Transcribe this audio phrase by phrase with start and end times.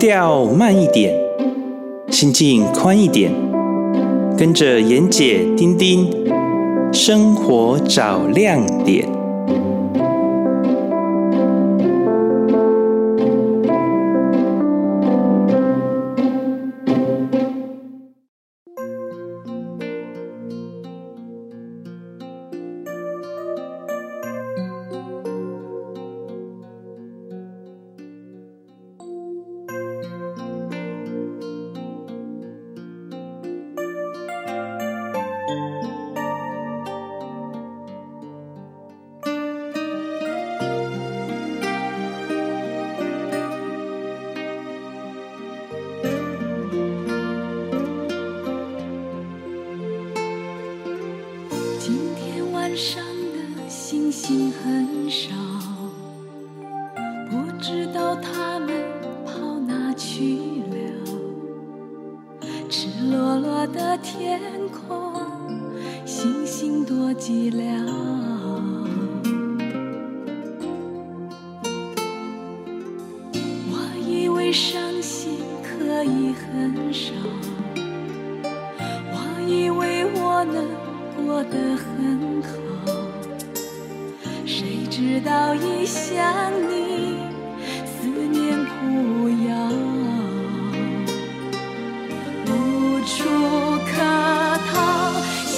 [0.00, 1.14] 调慢一点，
[2.08, 3.30] 心境宽一点，
[4.34, 6.10] 跟着妍姐、丁丁，
[6.90, 9.19] 生活找亮点。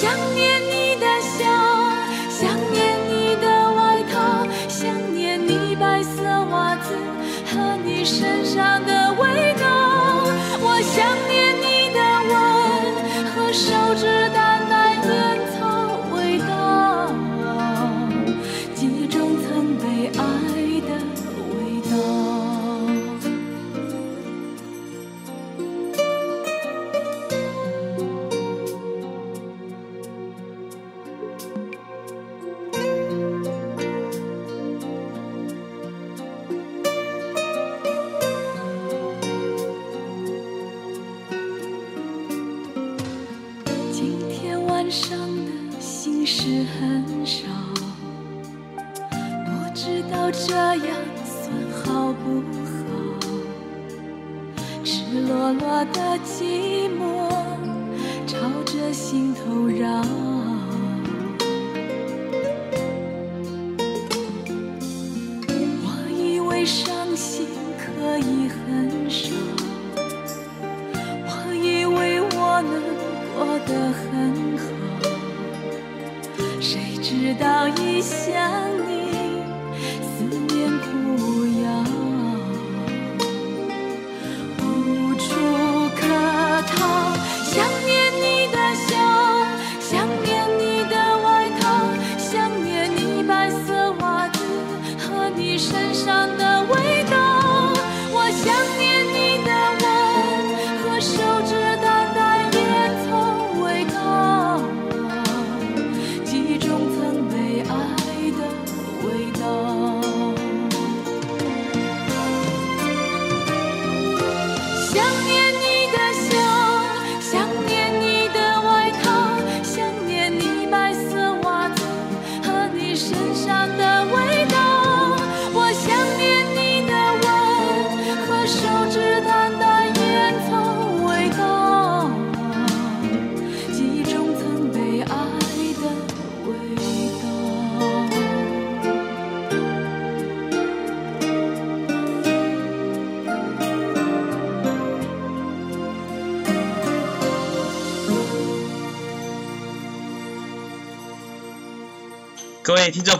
[0.03, 0.62] 各位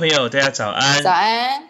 [0.03, 1.01] 朋友，大家早安！
[1.01, 1.69] 早安！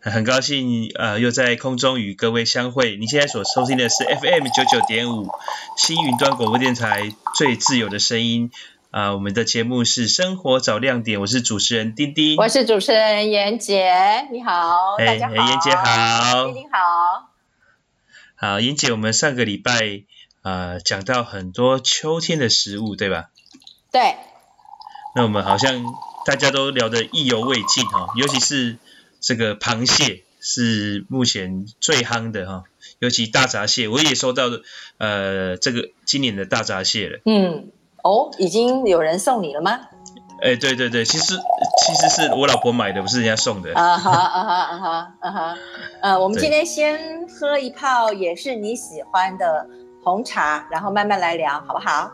[0.00, 2.96] 很高兴呃又在空中与各位相会。
[2.96, 5.30] 你现在所收听的是 FM 九九点五
[5.76, 8.50] 新云端广播电台最自由的声音
[8.90, 9.14] 啊、呃！
[9.14, 17.30] 我们的节目是生活找亮点，我是主持人丁丁，我是主持人严姐，你好，大家好，妍姐好，丁丁好。
[18.34, 20.02] 好，严姐，我们上个礼拜
[20.42, 23.26] 呃讲到很多秋天的食物，对吧？
[23.92, 24.16] 对。
[25.14, 25.84] 那我们好像。
[26.26, 28.76] 大家都聊得意犹未尽哈，尤其是
[29.20, 32.64] 这个螃蟹是目前最夯的哈，
[32.98, 34.44] 尤其大闸蟹，我也收到
[34.98, 37.20] 呃这个今年的大闸蟹了。
[37.24, 37.70] 嗯，
[38.02, 39.80] 哦，已经有人送你了吗？
[40.42, 41.38] 哎，对对对，其实
[41.84, 43.74] 其实是我老婆买的，不是人家送的。
[43.74, 45.58] 啊哈啊哈啊哈啊哈，
[46.00, 49.66] 呃，我们今天先喝一泡也是你喜欢的
[50.02, 52.10] 红茶，然后慢慢来聊，好不好？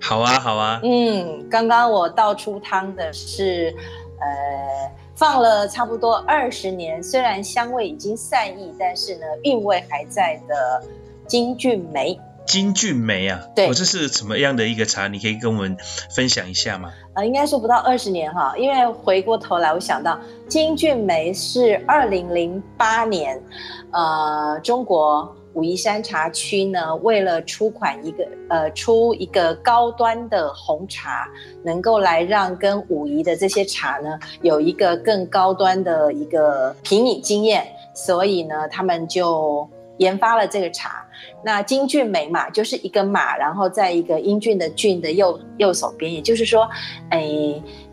[0.00, 0.80] 好啊，好啊。
[0.82, 3.74] 嗯，刚刚我倒出汤的是，
[4.20, 10.82] 呃，放了差不多二十年，虽然香味已经散逸，但是呢，韵味还在的
[11.26, 12.18] 金骏眉。
[12.46, 15.08] 金骏眉啊，对，我、哦、这是什么样的一个茶？
[15.08, 15.76] 你可以跟我们
[16.14, 16.92] 分享一下吗？
[17.14, 20.16] 呃，应该说不到二十年哈，因为回过头来，我想到
[20.48, 23.42] 金骏眉是二零零八年，
[23.90, 31.26] 呃，中国武夷山茶区呢，为了出款一个呃出一个高端的红茶，
[31.64, 39.68] 能够来让跟武夷的这些茶呢有一个更高端的一个品饮经验，所以呢，他们就。
[39.98, 41.02] 研发了这个茶，
[41.42, 46.68] 那金骏眉嘛，就是一个马，然后在一个英俊的俊的右右手边，也就是说，
[47.08, 47.26] 哎，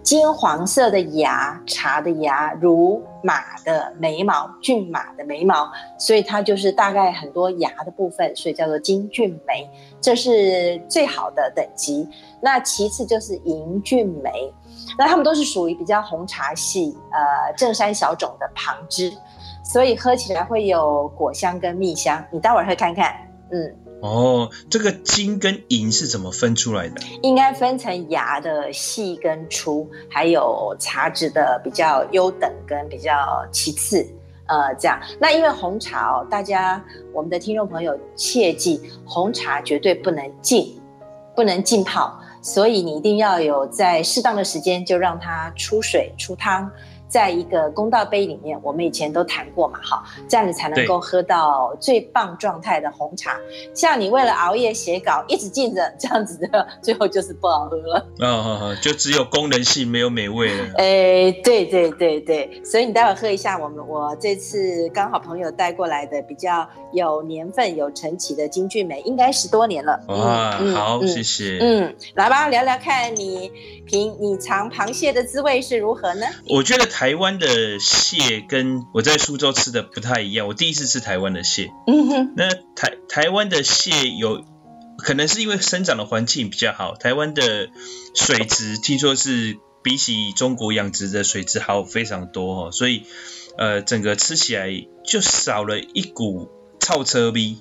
[0.03, 9.67] 金黄色的芽，茶的芽如马的眉毛，骏马的眉毛，所以它就是大概很多芽的部分，所以叫做金骏眉，
[10.01, 12.07] 这是最好的等级。
[12.41, 14.53] 那其次就是银骏眉，
[14.97, 19.11] 那它们都是属于比较红茶系，呃，正山小种的旁支。
[19.63, 23.15] 所以喝起来会有果香跟蜜香，你待会儿喝看看。
[23.49, 26.99] 嗯，哦，这个金跟银是怎么分出来的？
[27.21, 34.05] 应该分成芽的细跟粗，还有茶质的比较优等跟比较其次。
[34.45, 34.99] 呃，这样。
[35.21, 36.83] 那因为红茶哦，大家
[37.13, 40.77] 我们的听众朋友切记，红茶绝对不能浸，
[41.33, 46.69] 不能浸泡，所以你一定要有在适当的时间就让它出水出汤。
[47.13, 53.39] 在一个公道杯里面，我们以前都谈过嘛，哈，这样你才能够喝到最棒状态的红茶。
[53.75, 58.03] 像你为了熬夜写稿，一直浸着，这样子的，最后就是不好喝了。
[58.17, 60.65] 嗯哦哦，就只有功能性，没有美味了。
[60.77, 69.99] 哎，对对对对，所以你待会喝一下我们我这次刚好朋友带过来的比较有年份、有陈期的金骏眉，应该十多年了。
[70.07, 71.59] 哇，嗯、好、嗯，谢谢。
[71.61, 73.51] 嗯，来吧，聊聊看你
[73.85, 76.25] 品你尝螃蟹的滋味是如何呢？
[76.49, 80.47] 我觉得台湾的蟹跟我在苏州吃的不太一样。
[80.47, 84.43] 我第一次吃台湾的蟹，嗯哼，那台台湾的蟹有
[84.97, 87.69] 可能是因为生长的环境比较好，台湾的
[88.15, 93.03] 水质听说是比起中国养殖的水质好非常多哦，所以
[93.57, 94.69] 呃整个吃起来
[95.05, 97.57] 就少了一股臭车味。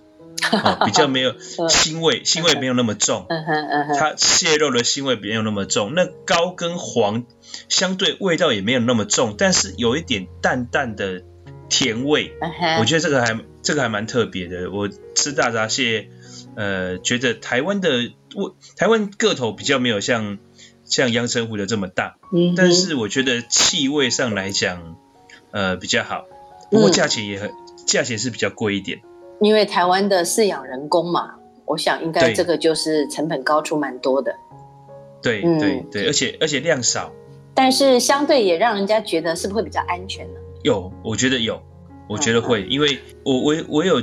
[0.50, 1.32] 哦，比较没有
[1.68, 3.26] 腥味，腥味没有那么重。
[3.28, 5.94] 嗯哼嗯哼，它蟹肉的腥味没有那么重。
[5.94, 7.24] 那膏跟黄
[7.68, 11.22] 相对味道也没有那么重，但是有一点淡淡的
[11.68, 12.32] 甜味。
[12.80, 14.70] 我觉得这个还这个还蛮特别的。
[14.70, 16.08] 我吃大闸蟹，
[16.56, 17.90] 呃，觉得台湾的
[18.34, 20.38] 味，台湾个头比较没有像
[20.84, 22.16] 像阳澄湖的这么大。
[22.32, 24.96] 嗯，但是我觉得气味上来讲，
[25.50, 26.24] 呃，比较好。
[26.70, 27.50] 不过价钱也很，
[27.86, 29.02] 价钱是比较贵一点。
[29.42, 31.34] 因为台湾的饲养人工嘛，
[31.66, 34.34] 我想应该这个就是成本高出蛮多的。
[35.20, 37.12] 对、嗯、对对，而且而且量少，
[37.52, 40.40] 但是相对也让人家觉得是不是会比较安全呢？
[40.62, 41.60] 有，我觉得有，
[42.08, 44.00] 我觉得会，嗯、因为我我我有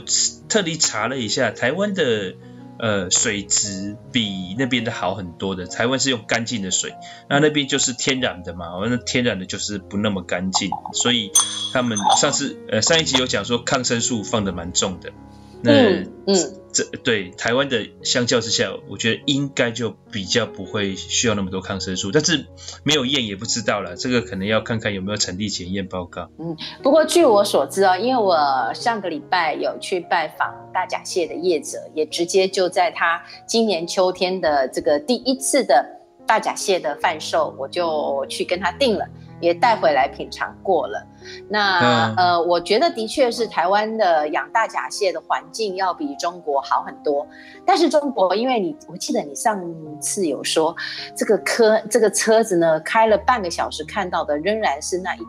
[0.48, 2.36] 特地查了一下，台湾的
[2.80, 5.68] 呃水质比那边的好很多的。
[5.68, 6.96] 台湾是用干净的水，
[7.30, 11.32] 那那边就是天然的嘛，那天然的就是不那么干净，所以
[11.74, 15.12] 他们上次呃上一集有讲说抗生素放的蛮重的。
[15.62, 15.72] 那，
[16.26, 22.46] 嗯，这对台湾的相较之下，我觉得应该就比较不会需要那么多抗生素，但是
[22.84, 26.30] 没有验也不知道了，这个可能要看看有没有产地检验报告。
[26.40, 28.38] 嗯，不过据我所知哦，因为我
[28.74, 35.84] 上个礼拜有去拜访大甲蟹的业者，也直接就在他今年秋天的这个第一次的
[36.28, 39.06] 大甲蟹的贩售，我就去跟他订了。
[39.40, 41.06] 也带回来品尝过了，
[41.50, 47.26] 那、嗯、呃，我觉得的确是台湾的养大甲蟹的环境要比中国好很多。
[47.66, 49.62] 但是中国，因为你我记得你上
[50.00, 50.76] 次有说，
[51.16, 55.20] 这个车这个车子呢开了半个小时，看到的仍然是那一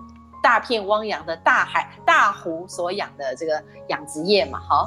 [0.50, 4.84] 大片汪洋的大海大湖所养的这个养殖业嘛，哈。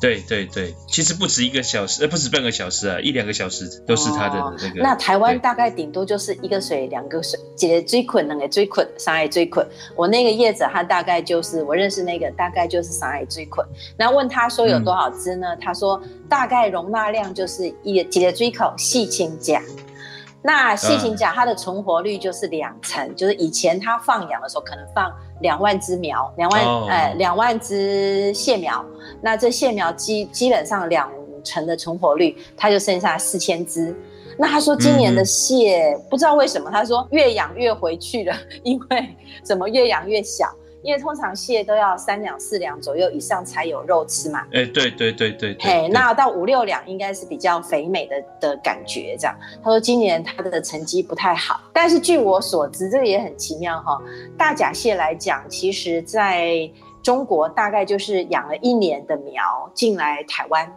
[0.00, 4.80] 对对对，其实不止一个小时，呃，不止半个小时啊，一两个小时都是他的那个。
[4.80, 9.64] 哦、那台湾大概顶多就是一个水，两个水，几个最困，两个最困，三个最困。
[9.94, 13.64] 我那个叶子，他大概就是我认识那个，大概就是三个最困。
[13.96, 15.54] 那问他说有多少只呢？
[15.54, 19.62] 嗯、他说大概容纳量就是一个几个最口细青甲。
[20.46, 25.10] 那细青甲它的存活率就是两成，嗯，就是以前它放养的时候可能放
[25.40, 28.84] 两万只苗，两万、哦、呃两万只蟹苗，
[29.22, 31.10] 那这蟹苗基基本上两
[31.42, 33.96] 成的存活率，它就剩下四千只。
[34.36, 40.46] 那他说今年的蟹、嗯、不知道为什么，他说越养越回去了， 因为怎么越养越小。
[40.84, 44.40] 因为通常蟹都要三两四两左右以上才有肉吃嘛。
[44.52, 45.56] 哎，对对对对。
[45.58, 49.34] 嘿，那到五六两应该是比较肥美的的感觉，这样。
[49.62, 53.98] 他说今年他的成绩不太好，但是据我所知，这个也很奇妙哈。
[54.36, 56.70] 大甲蟹来讲，其实在
[57.02, 60.70] 中国大概就是养了一年的苗进来台湾，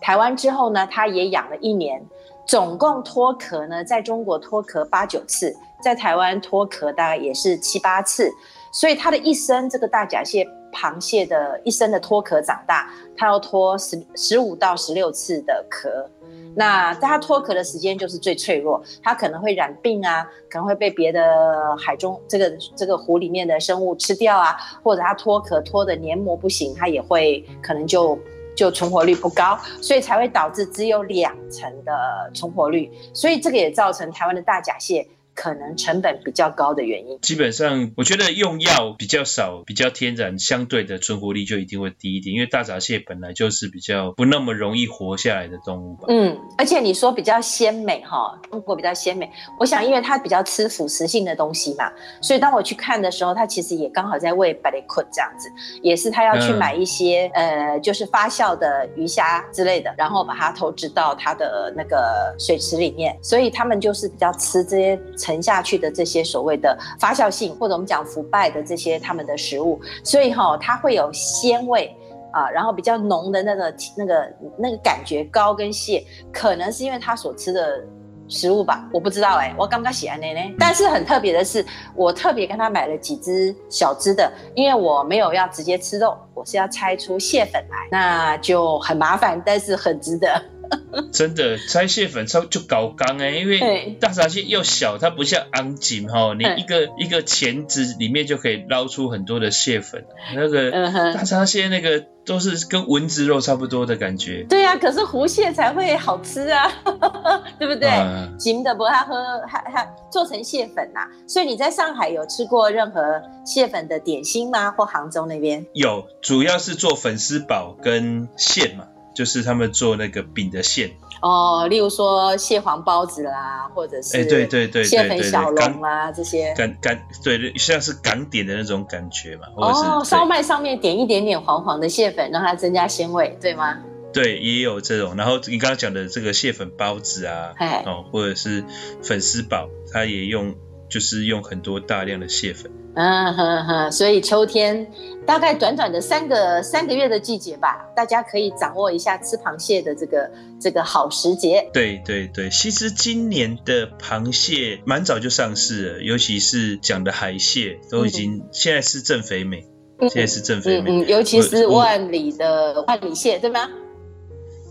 [0.00, 2.00] 台湾之后呢，他也养了一年，
[2.46, 8.30] 总共脱壳呢，在中国脱壳八九次，在台湾脱壳大概也是七八次。
[8.72, 16.08] 所以它的一生，这个大甲蟹、螃蟹的一生的脱壳长大，它要脱十十五到十六次的壳。
[16.54, 28.18] 那它脱壳的时间就是最脆弱，它可能会染病啊，可能会被别的海中这个这个湖里面的生物吃掉啊，或者它脱壳脱的黏膜不行，它也会可能就
[28.56, 31.92] 就存活率不高，所以才会导致只有两成的
[32.34, 32.90] 存活率。
[33.14, 35.06] 所以这个也造成台湾的大甲蟹。
[35.40, 42.34] 可能成本比较高的原因，基本上我觉得用药比较少，比较天然，相对的存活率就一定会低一点。
[42.34, 46.06] 因为大闸蟹本来就是比较不那么容易活下来的动物吧。
[46.08, 49.30] 嗯，而且你说比较鲜美哈，中国比较鲜美，
[49.60, 51.88] 我想因为它比较吃腐蚀性的东西嘛，
[52.20, 55.48] 所以当我去看的时候，它其实也刚好在喂巴雷库这样子，
[55.82, 65.00] 也是他要去买一些、嗯、呃，就是发酵的鱼虾之类的，然后把它投掷到它的那个水池里面，所以他们就是比较吃这些。
[65.28, 71.94] 沉下去的这些所谓的发酵性，或者我们讲腐败的这些他们的食物，所以哈、它会有鲜味
[72.32, 75.22] 啊，然后比较浓的那个那个那个感觉。
[75.24, 77.84] 膏跟蟹可能是因为它所吃的
[78.26, 80.40] 食物吧，我不知道哎、我刚刚写完呢呢。
[80.58, 81.62] 但是很特别的是，
[81.94, 90.42] 我特别跟他买了几只小只的，因为我没有要直接吃肉，我是要拆出蟹粉来，那就很麻烦，但是很值得。
[91.12, 100.04] 真的拆蟹粉超就搞刚哎，因为大闸蟹又小，它不像昂锦哈，你一个一个钳子里面就可以捞出很多的蟹粉。
[100.34, 100.70] 那个
[101.12, 104.44] 大闸蟹那个都是跟蚊子肉差不多的感觉。
[104.48, 106.70] 对呀、啊，可是湖蟹才会好吃啊，
[107.58, 107.90] 对不对？
[108.38, 109.14] 锦、嗯、的不它喝
[109.46, 111.08] 还还做成蟹粉呐、啊。
[111.26, 113.00] 所以你在上海有吃过任何
[113.44, 114.70] 蟹粉的点心吗？
[114.70, 115.66] 或杭州那边？
[115.74, 118.86] 有，主要是做粉丝煲跟蟹嘛。
[119.18, 129.48] 就是他们做那个饼的馅哦，例如说蟹黄包子啦，或者是哎对对对蟹粉小笼啊这些，港港对，像是港点的那种感觉嘛。
[129.56, 133.78] 哦，烧麦上面点一点点黄黄的蟹粉，让它增加鲜味，对吗？
[134.12, 135.16] 对，也有这种。
[135.16, 137.54] 然后你刚刚讲的这个蟹粉包子啊，
[137.86, 138.62] 哦，或者是
[139.02, 140.54] 粉丝堡，它也用。
[140.88, 144.90] 就是用很多大量的蟹粉，嗯哼哼，所以秋天
[145.26, 151.68] 大概短短的三个三个月的季节吧，大家可以掌握一下吃螃蟹的这个这个好时节。
[151.74, 159.66] 对对对，其实今年的螃蟹蛮早就上市了，尤其是讲的海蟹都已经、嗯、现在是正肥美，
[160.00, 163.68] 现在是正肥美，嗯，嗯，尤其是万里的万里蟹，对吗？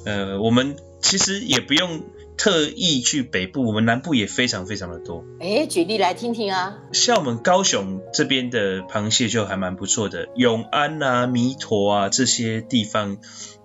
[0.06, 2.02] 呃，我们其实也不用。
[2.38, 5.26] 特意去北部，我们南部也非常非常的多。
[5.40, 6.78] 哎，举例来听听啊。
[6.94, 13.18] 像我们高雄这边的螃蟹就还蛮不错的，永安啊、弥陀啊这些地方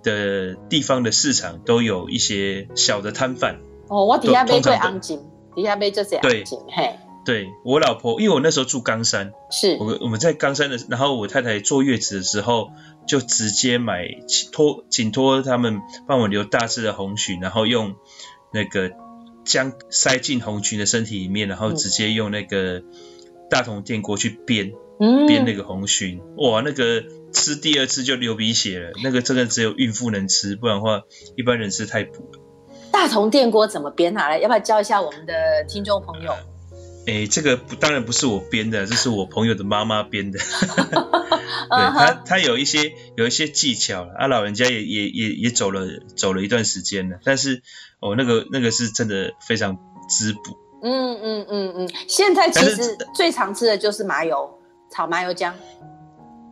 [0.02, 3.60] 的地方的市场都有一些小的摊贩。
[3.88, 5.22] 哦，我底下买最安静，
[5.54, 6.58] 底下买最安静。
[6.70, 12.70] 嘿，对我老婆，因为我那时候住冈山，是我我们在冈山的，然后我太太坐月子的时候，
[13.06, 14.08] 就直接买
[14.50, 17.96] 托，请托他们帮我留大致的红鲟，然后用。
[18.52, 18.90] 那个
[19.44, 22.82] 将塞进红鲟的身体里面，然后直接用那个
[23.50, 31.02] 大铜电锅去煸，嗯，煸那个红鲟，哇，那个吃第二次就流鼻血了，那个真的只有孕妇能吃，不然的话
[31.36, 32.40] 一般人吃太补了。
[32.90, 34.28] 大铜电锅怎么煸啊？
[34.28, 36.32] 来，要不要教一下我们的听众朋友？
[37.06, 40.38] 哎，这个不当然不是我编的，这是我朋友的妈妈编的。
[41.72, 47.62] 对他，他有一些有一些技巧了啊，老人家也也也也走了走了一段时间了，但是
[48.00, 49.78] 哦，那个那个是真的非常
[50.08, 50.40] 滋补。
[50.82, 54.58] 嗯嗯嗯嗯，现在其实最常吃的就是麻油
[54.90, 55.54] 炒麻油姜。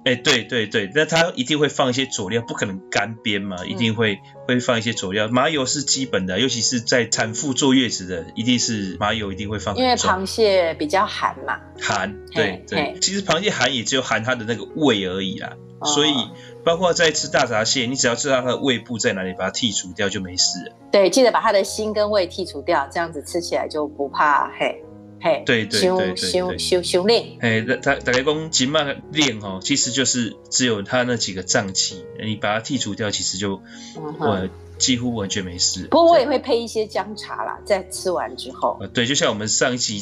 [0.02, 5.28] 哎，对对对，那它一定会放一些佐料，不可能干煸嘛，一定会、嗯、会放一些佐料。
[5.28, 9.76] 麻油是基本的，尤其是在产妇坐月子的，一定是麻油一定会放。
[9.76, 11.60] 因为螃蟹比较寒嘛。
[11.78, 12.96] 寒，对对。
[13.00, 16.14] 其实螃蟹寒也只有寒它的那个胃而已啦，哦、所以
[16.64, 20.72] 包括在吃大闸蟹，你只要知道它的胃部在哪里，把它剔除掉就没事了。
[20.90, 24.82] 对，记得把它的心跟胃剔除掉，这样子吃起来就不怕嘿。
[25.20, 33.60] 嘿，对对对对修修修炼，哎，大大概讲筋脉练哦，其实就是只有它那几个脏器，你把它剔除掉，其实就
[34.18, 35.86] 我、嗯、几乎完全没事。
[35.88, 38.80] 不过我也会配一些姜茶啦，在吃完之后。
[38.92, 40.00] 对，就像我们上一期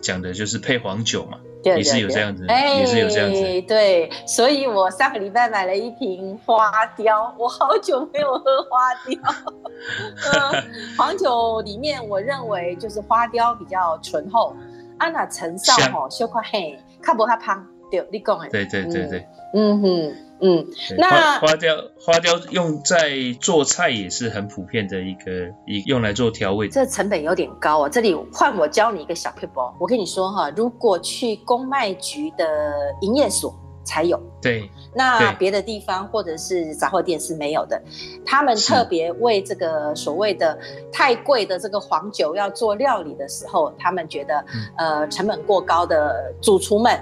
[0.00, 1.38] 讲的，就是配黄酒嘛。
[1.62, 3.42] 对对对，也是有这样子，哎，也是有这样子。
[3.66, 9.18] 对，所以我上个礼拜买了一瓶花雕，我好久没有喝花雕。
[10.32, 10.64] 嗯，
[10.96, 14.54] 黄酒里面，我认为就是花雕比较醇厚，
[14.98, 17.66] 啊那陈少吼小块黑，较无较胖。
[17.90, 18.48] 对，你讲的。
[18.48, 19.26] 对对对对。
[19.54, 20.16] 嗯哼。
[20.40, 20.66] 嗯，
[20.98, 25.30] 那花雕花雕用在做菜也是很普遍的一个，
[25.66, 26.68] 一用来做调味。
[26.68, 27.88] 这成本有点高啊！
[27.88, 32.44] 这里换我教你一个小撇步，我跟你说哈，如果去公卖局的
[33.00, 37.80] 营业所才有，对，那别的地方或者是杂货店是没有的。
[38.26, 40.58] 他们特别为这个所谓的
[40.92, 44.44] 太贵的这个黄酒要做料理的时候，他们觉得、
[44.76, 47.00] 嗯、呃成本过高的主厨们。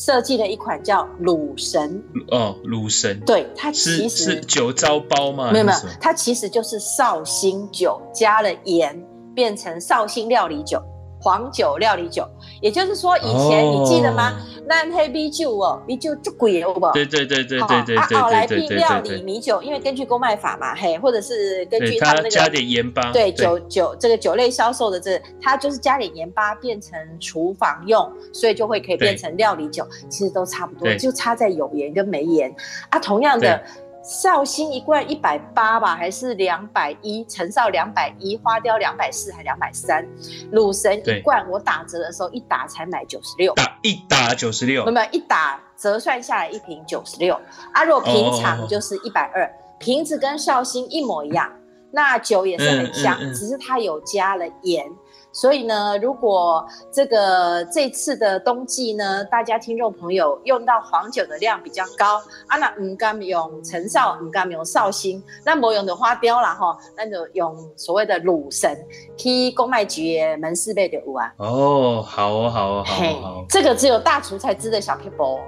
[0.00, 5.52] 设计了一款叫鲁神哦，鲁神，对，它其实是，是酒糟包吗？
[5.52, 8.98] 没有没有，它其实就是绍兴酒加了盐
[9.34, 10.82] 变成绍兴料理酒。
[11.20, 12.26] 黄酒料理酒，
[12.60, 13.74] 也就是说，以前、oh.
[13.74, 14.32] 你记得吗？
[14.66, 16.90] 那黑米酒哦，米酒最贵有不？
[16.92, 17.96] 对对对对对对。
[17.96, 23.12] 啊，后来变料理米酒，因为根据公卖法嘛，嘿，或者是根据他们那个加点盐巴。
[23.12, 32.54] 对，酒酒这个酒类销售的这，它就是加点盐巴变成厨房用，所以就会可以变成料理酒，其实都差不多，就差在有盐跟没盐
[32.88, 33.62] 啊，同样的。
[34.02, 37.24] 绍兴一罐一百八吧，还是两百一？
[37.26, 40.06] 陈绍两百一，花雕两百四还两百三？
[40.52, 47.38] 鲁神一罐我打折的时候一打才买九十六，打一打九十六，没有一打折算下来一瓶九十六。
[47.72, 51.52] 啊，如果平常就是一百二，瓶子跟绍兴一模一样，
[51.92, 54.86] 那酒也是很香，嗯嗯嗯、只是它有加了盐。
[55.32, 62.16] 所以呢，如果这个这次的冬季呢，大家听众朋友用到黄酒的量比较高，
[62.48, 68.76] 啊，那唔敢用陈少，唔敢用绍兴，那没用的花雕啦哈，那就用所谓的鲁神，
[69.16, 71.32] 去公卖局的门市买就有啊。
[71.36, 75.38] 哦，好哦，好哦，好哦，好哦，这个只有大厨才知的小撇步。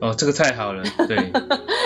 [0.00, 1.32] 哦，这个太好了， 对，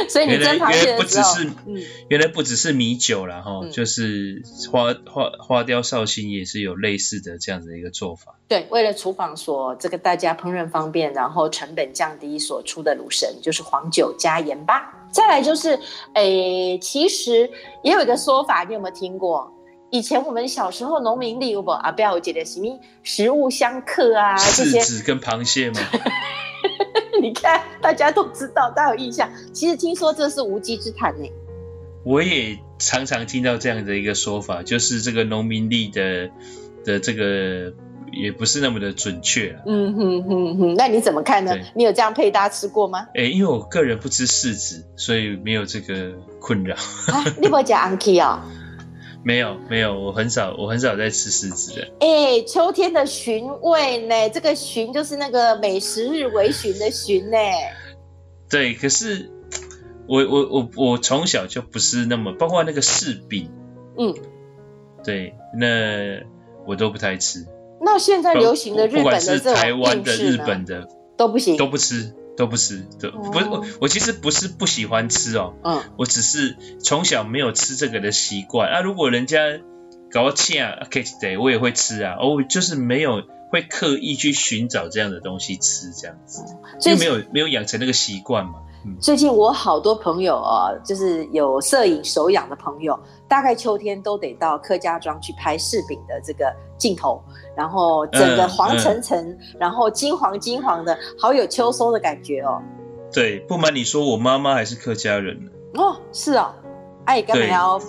[0.08, 8.36] 所以你原来原来不只是，嗯、原来不只是米酒啦，哈、嗯，就是花花花雕绍兴也是有类似的这样子的一个做法。
[8.46, 14.92] 对，为了厨房所这个大家烹饪方便，然后成本降低所出的卤神就是黄酒加盐巴。
[15.10, 15.78] 再来就是，
[16.14, 17.50] 诶，其实
[17.82, 19.52] 也有一个说法，你有没有听过？
[19.90, 25.80] 以前我们小时候农民里有不啊，不要记得什么食物相克啊，这些柿子跟螃蟹嘛。
[27.22, 29.28] 你看，大家都知道，大家有印象。
[29.52, 31.28] 其实听说这是无稽之谈呢。
[32.04, 36.30] 我也常常听到这样的一个说法，就是这个农民历的
[36.84, 37.72] 的这个
[38.12, 39.58] 也不是那么的准确。
[39.66, 41.56] 嗯哼哼哼，那你怎么看呢？
[41.74, 43.06] 你有这样配搭吃过吗？
[43.14, 46.74] 哎，因为我个人不吃柿子，所以没有这个困扰。
[46.74, 48.38] 啊，你不讲安 key 哦？
[49.24, 51.88] 没有没有，我很少我很少在吃柿子的。
[52.00, 54.28] 哎、欸，秋天的寻味呢？
[54.28, 57.38] 这个寻就是那个美食日为寻的寻呢。
[58.50, 59.30] 对，可是
[60.06, 63.50] 我我我我从小就不是那么，包括那个柿饼，
[63.98, 64.14] 嗯，
[65.02, 66.20] 对，那
[66.66, 67.46] 我都不太吃。
[67.80, 72.14] 那现在流行的日本的，不管是台湾的、日本的都不行，都不吃。
[72.36, 73.64] 都不吃，都不是我。
[73.80, 78.70] 我其实不是不喜欢吃哦，嗯，我只是从小没有吃这个的习惯。
[78.70, 79.38] 啊，如果人家
[80.10, 82.14] 搞我请啊，可以对，我也会吃啊。
[82.18, 86.42] 哦，就是没有会刻意去寻找这样的东西吃，这样子，
[86.80, 88.54] 就没有没有养成那个习惯嘛。
[88.86, 97.22] 嗯，最近我好多朋友啊，就是有摄影手养的朋友，大概秋天都得到客家庄去拍柿饼的这个镜头。
[97.56, 102.60] 然后整个黄澄澄，嗯嗯、然后金黄金黄的，好有秋收的感觉哦。
[103.12, 105.38] 对，不瞒你说，我妈妈还是客家人
[105.74, 106.52] 哦，是哦，
[107.04, 107.80] 哎，干嘛要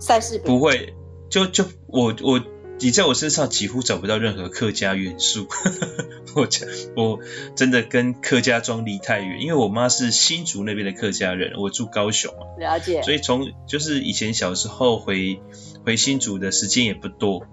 [0.00, 0.42] 晒柿饼？
[0.46, 0.92] 不会，
[1.28, 2.40] 就就我我
[2.82, 5.46] 你在我身上几乎找不到任何客家元素。
[6.34, 6.48] 我
[6.96, 7.18] 我
[7.54, 12.46] 真的跟客家庄离太远，因为我妈是新竹那边的客家人，我住高雄嘛。
[12.58, 13.02] 了解。
[13.02, 15.40] 所以从就是以前小时候回
[15.84, 17.46] 回新竹的时间也不多。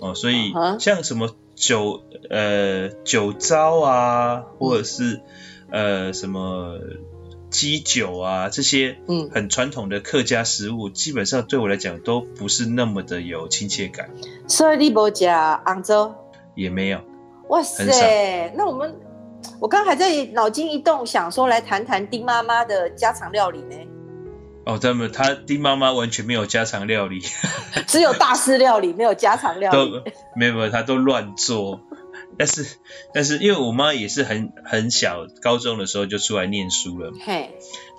[0.00, 5.20] 哦，所以像什么酒呃酒糟啊，或者是
[5.70, 6.78] 呃什么
[7.56, 14.10] 鸡酒啊这些，嗯，很传统的客家食物，基本上对我来讲都不是那么的有亲切感。
[14.46, 15.26] 所以你不吃
[15.64, 16.14] 杭州？
[16.54, 17.00] 也没有。
[17.48, 18.94] 哇塞，那我们
[19.58, 23.74] 我刚还在脑筋一动，想说来谈谈丁妈妈的家常料理呢。
[24.66, 27.22] 哦，他们他丁妈妈完全没有家常料理，
[27.88, 29.78] 只有大师料理，没有家常料理。
[29.78, 30.02] 都
[30.36, 31.80] 没有，他都乱做，
[32.38, 32.66] 但是
[33.14, 37.50] 但是因为我妈也是很很小，高中的时候就出来念书了，嘿，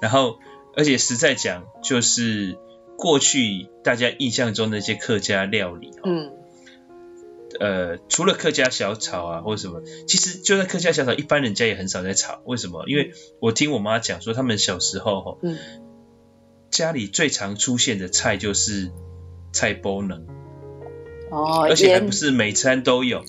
[0.01, 0.39] 然后
[0.75, 2.57] 而且实在讲，就是
[2.97, 6.31] 过去大家印象中的那些客家料理，嗯，
[7.59, 12.41] 呃，除了客家小炒啊或者什么，其实就算客家小炒，一般人家也很少在炒。
[12.45, 12.83] 为什么？
[12.87, 15.57] 因为我听我妈讲说，他们小时候，嗯，
[16.69, 18.91] 家里最常出现的菜就是
[19.51, 20.27] 菜包能，
[21.31, 23.23] 哦，而且还不是每餐都有。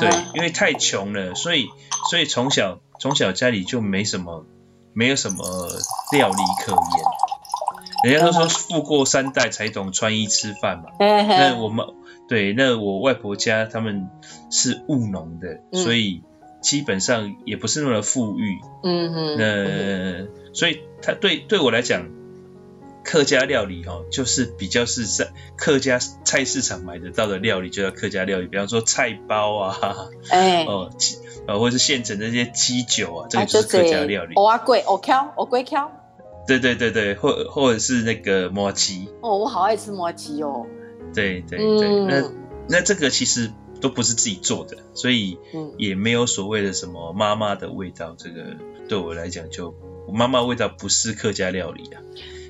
[0.00, 1.66] 对，因为太穷了，所以
[2.10, 4.44] 所以从小从小家里就没什么
[4.92, 5.44] 没有什么
[6.12, 8.12] 料理可言。
[8.12, 10.84] 人家都说富过三代才懂穿衣吃饭嘛。
[10.98, 11.86] 嗯、那我们
[12.28, 14.08] 对，那我外婆家他们
[14.50, 16.22] 是务农的，嗯，所以
[16.60, 18.58] 基本上也不是那么富裕。
[18.84, 19.36] 嗯哼。
[19.38, 22.25] 那、嗯、所以他对对我来讲。
[23.06, 28.48] 客家料理哦，就是比较是在客家菜市场买得到的料理，就叫客家料理。
[28.48, 29.78] 比方说菜包啊，
[30.28, 30.90] 哎、欸，哦，
[31.46, 34.34] 呃，或者是现成的这些鸡酒啊，这个就是客家料理。
[34.34, 35.92] 蚵仔粿、蚵壳、蚵粿壳。
[36.48, 39.08] 对对对对，或或者是那个摩鸡。
[39.20, 40.66] 哦，我好爱吃摩鸡哦。
[41.14, 45.38] 对对对，嗯、那那这个其实都不是自己做的，所以
[45.78, 48.16] 也没有所谓的什么妈妈的味道。
[48.18, 48.42] 这个
[48.88, 49.74] 对我来讲，就
[50.12, 52.02] 妈妈味道不是客家料理啊。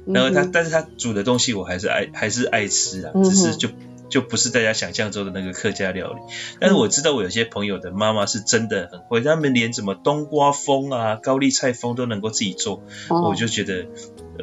[0.07, 3.69] 然后他、嗯，但是他煮的东西我还是爱，还是爱吃啊，只是就
[4.09, 6.21] 就不是大家想象中的那个客家料理。
[6.61, 13.87] 但是我知道我有些朋友的妈妈是真的很会，他们连什么冬瓜风啊、高丽菜风都能够自己做，哦、我就觉得，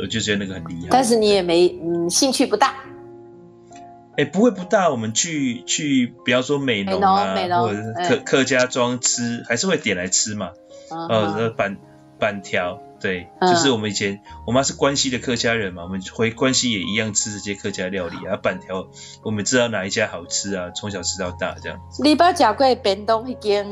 [0.02, 0.88] 我就觉得那个很厉害。
[0.92, 2.76] 但是你也没，嗯，兴趣不大。
[4.16, 10.52] 哎，不会不大，我们去去，比方说美浓啊，或者是客、嗯、客家庄吃，还是会点来吃嘛。
[10.92, 11.78] 嗯、呃，板
[12.24, 12.80] 板条。
[13.02, 18.88] 对，就是我们以前，我妈是关西的客家人嘛，我们回关西也一样吃这些客家料理啊，板条
[19.26, 21.78] 我们知道哪一家好吃啊，从小吃到大这样。
[22.02, 23.68] 你捌吃过屏东一间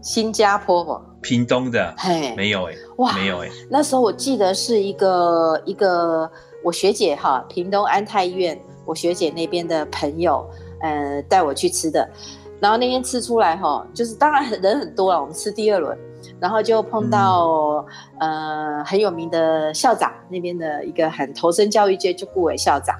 [0.00, 1.00] 新加坡不？
[1.20, 1.92] 屏东的？
[1.98, 3.52] 嘿，没有哎、欸，哇，没有哎、欸。
[3.68, 6.30] 那时候我记得是一个一个
[6.62, 10.48] 我学姐哈，屏东安泰医院我学姐那边的朋友，
[10.80, 12.08] 呃，带我去吃的，
[12.60, 15.98] 然后那天吃出来哈，就是当然人很多了，我们吃第二轮。
[16.40, 17.84] 然后就碰到、
[18.18, 22.94] 嗯、呃很有名的校长那边的一个很投身教育界就顾伟校长，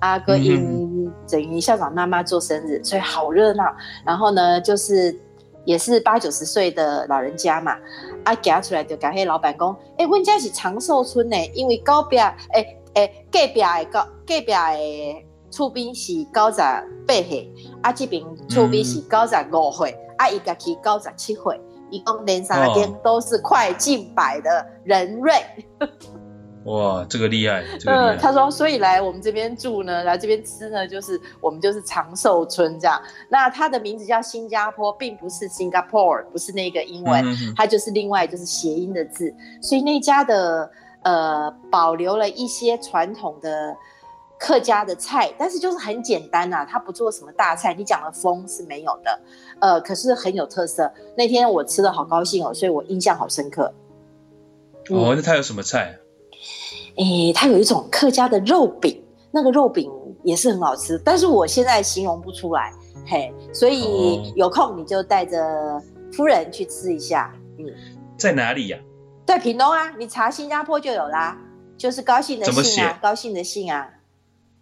[0.00, 3.64] 阿哥因等于校长妈妈做生日，所以好热闹。
[4.04, 5.14] 然后呢，就是
[5.64, 7.76] 也是八九十岁的老人家嘛，
[8.24, 12.34] 啊，夹出来就跟那老板讲，哎，我们家是长寿村呢，因为高壁哎
[12.94, 16.58] 哎隔壁的高隔壁的厝边是九十
[17.06, 21.60] 八岁，啊这边厝边是九十五岁，嗯、啊伊家去九十七岁。
[21.90, 25.34] 一共连三天都是快近百的人瑞，
[26.64, 28.14] 哇，这个厉害，这个厉害。
[28.14, 33.00] 嗯，他说，所以来我们这边住呢，来这边吃呢，就是我们就是长寿村这样。
[33.30, 39.34] 那它的名字叫新加坡，并不是 Singapore，不是那个英文，嗯、它就是另外就是谐音的字。
[39.62, 40.70] 所以那家的
[41.02, 43.76] 呃保留了一些传统的。
[44.40, 47.74] 客家的菜，但是就是很简单呐、啊，他不做什么大菜。
[47.74, 49.20] 你讲的风是没有的，
[49.60, 50.90] 呃，可是很有特色。
[51.16, 53.72] 那天我吃的好高兴哦，所以我印象好深刻。
[54.90, 55.98] 哦，那他有什么菜？
[56.96, 59.90] 诶，他有一种客家的肉饼，那个肉饼
[60.24, 62.72] 也是很好吃，但是我现在形容不出来。
[63.06, 65.80] 嘿，所以有空你就带着
[66.12, 67.34] 夫人去吃一下。
[67.58, 67.66] 嗯，
[68.16, 68.86] 在哪里呀、啊？
[69.26, 71.38] 在屏东啊，你查新加坡就有啦，
[71.76, 73.88] 就是高兴的兴啊，高兴的兴啊。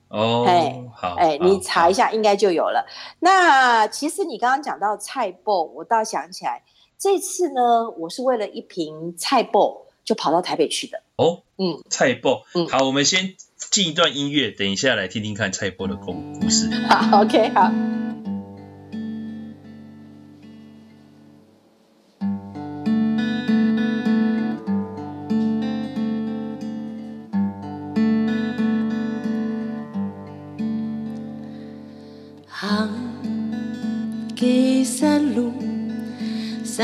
[0.08, 2.86] 哦，哎，好，哎，你查一下应该就有了。
[3.20, 6.62] 那其实你刚刚讲到菜脯，我倒想起来，
[6.98, 11.02] 这次呢，我是为了一瓶菜脯就跑到台北去的。
[11.16, 16.70] 哦，嗯，菜脯，嗯，好，我们先进一段音乐，等一下来听听看菜脯的故故事。
[16.88, 17.95] 好，OK，好。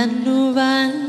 [0.02, 1.01] 山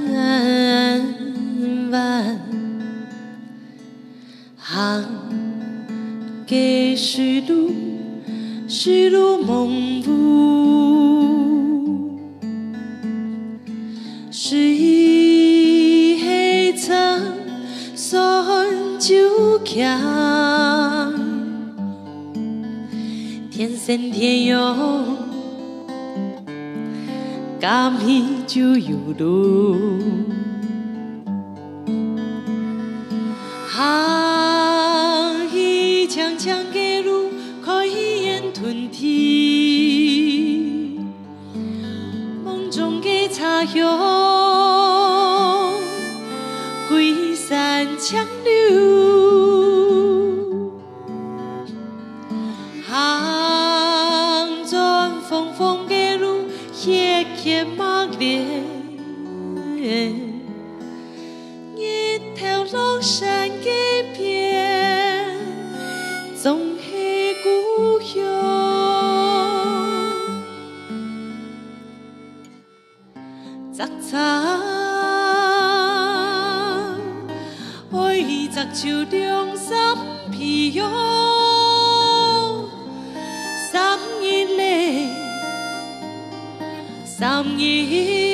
[28.54, 29.76] 就有路，
[80.74, 82.68] 皮哟，
[83.72, 85.08] 三一嘞，
[87.06, 88.33] 三一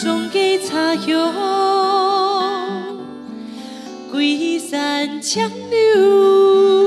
[0.00, 1.30] 梦中的茶友，
[4.10, 6.79] 归山江流，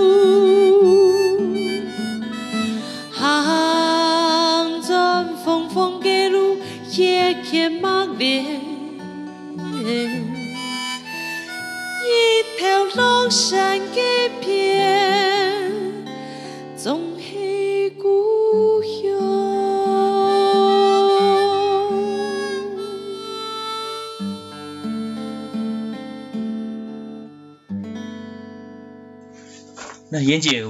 [30.24, 30.64] 妍姐，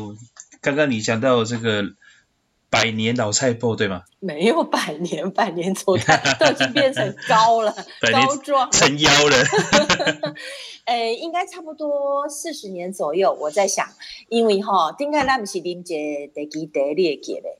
[0.61, 1.83] 刚刚你讲到这个
[2.69, 4.03] 百年老菜脯对吗？
[4.19, 7.75] 没有百年，百年走开，都已经变成高了，
[8.11, 9.37] 高壮成妖了。
[10.85, 13.31] 哎， 应该差不多四十年左右。
[13.33, 13.87] 我在想，
[14.29, 17.59] 因为哈，顶个咱不是啉这地基地裂结嘞。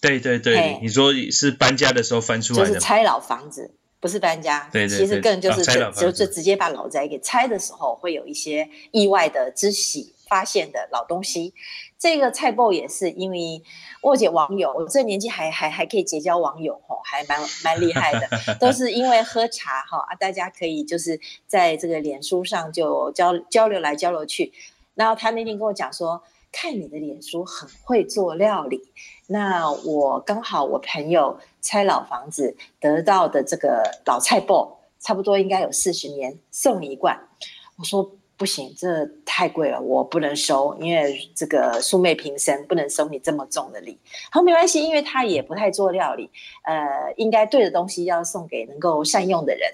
[0.00, 4.68] 对对对，你说是搬家的时候翻出来的，就是拆老房子，不是搬家。
[4.72, 11.52] 对对对，其实更就是就、哦、就直接把老宅给拆的时候，会有一些意外的之喜发现的老东西。
[11.98, 13.62] 这个菜包也是因为
[14.00, 18.26] 我姐网友，我这年纪还还还可以结交网友吼，还蛮蛮厉害的，
[18.58, 24.52] 都是因为喝茶哈啊，大家可以就是在这个脸书上就交交流来交流去。
[24.94, 28.80] 然后他那天跟我讲说，看你的脸书很会做料理，
[29.26, 37.28] 那我刚好我朋友拆老房子得到的这个老菜包，差不多应该有四十年，送你一罐。
[37.76, 38.12] 我说。
[38.40, 44.00] 不行，这太贵了，我不能收，因为这个素昧平生，不能收你这么重的礼。
[44.30, 46.30] 好，没关系，因为他也不太做料理，
[46.64, 49.70] 呃，应该对的东西要送给能够善用的人。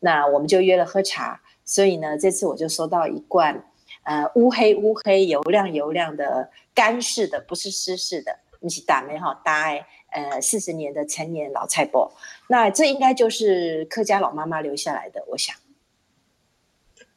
[0.00, 3.64] 那我们就约了喝茶，所以呢，这次我就收到一罐，
[4.02, 9.68] 呃，乌黑乌黑、油亮油亮的干式的，不是湿式的，你是打没哈搭
[10.10, 12.10] 呃，四十年的陈年老菜脯。
[12.48, 15.54] 那这应该就是客家老妈妈留下来的，我想。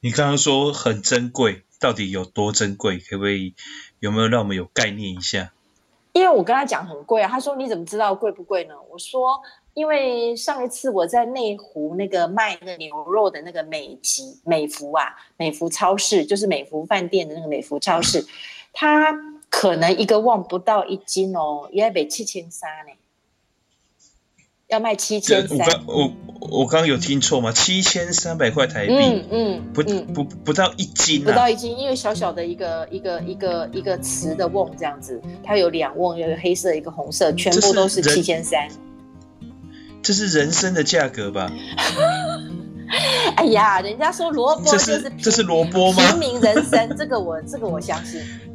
[0.03, 2.97] 你刚刚说很珍贵，到底有多珍贵？
[2.97, 3.53] 可不可以
[3.99, 5.53] 有没有让我们有概念一下？
[6.13, 8.73] 因为我跟他讲很贵啊，他说你怎么知道贵不贵呢？
[8.89, 9.39] 我说
[9.75, 18.25] 因为上一次我在内湖那个卖那个牛肉的那个美吉美福啊，美福超市就是美福饭店的那个美福超市，
[18.73, 19.15] 他
[19.51, 22.93] 可能一个旺不到一斤哦，也得七千三呢。
[24.71, 27.51] 要卖七千三，我刚我我刚刚有听错吗？
[27.51, 38.67] 七千三百块台币，嗯嗯，不不不到一斤，不到一斤，因为小小的一个一个一个一个瓷的瓮这样子，它有两瓮，有一个黑色，一个红色，全部都是七千三。
[40.01, 41.51] 这是人参的价格吧？
[43.36, 46.01] 哎呀，人家说萝卜就是这是萝卜吗？
[46.12, 48.50] 平民人参，这个我这个我相信，嗯。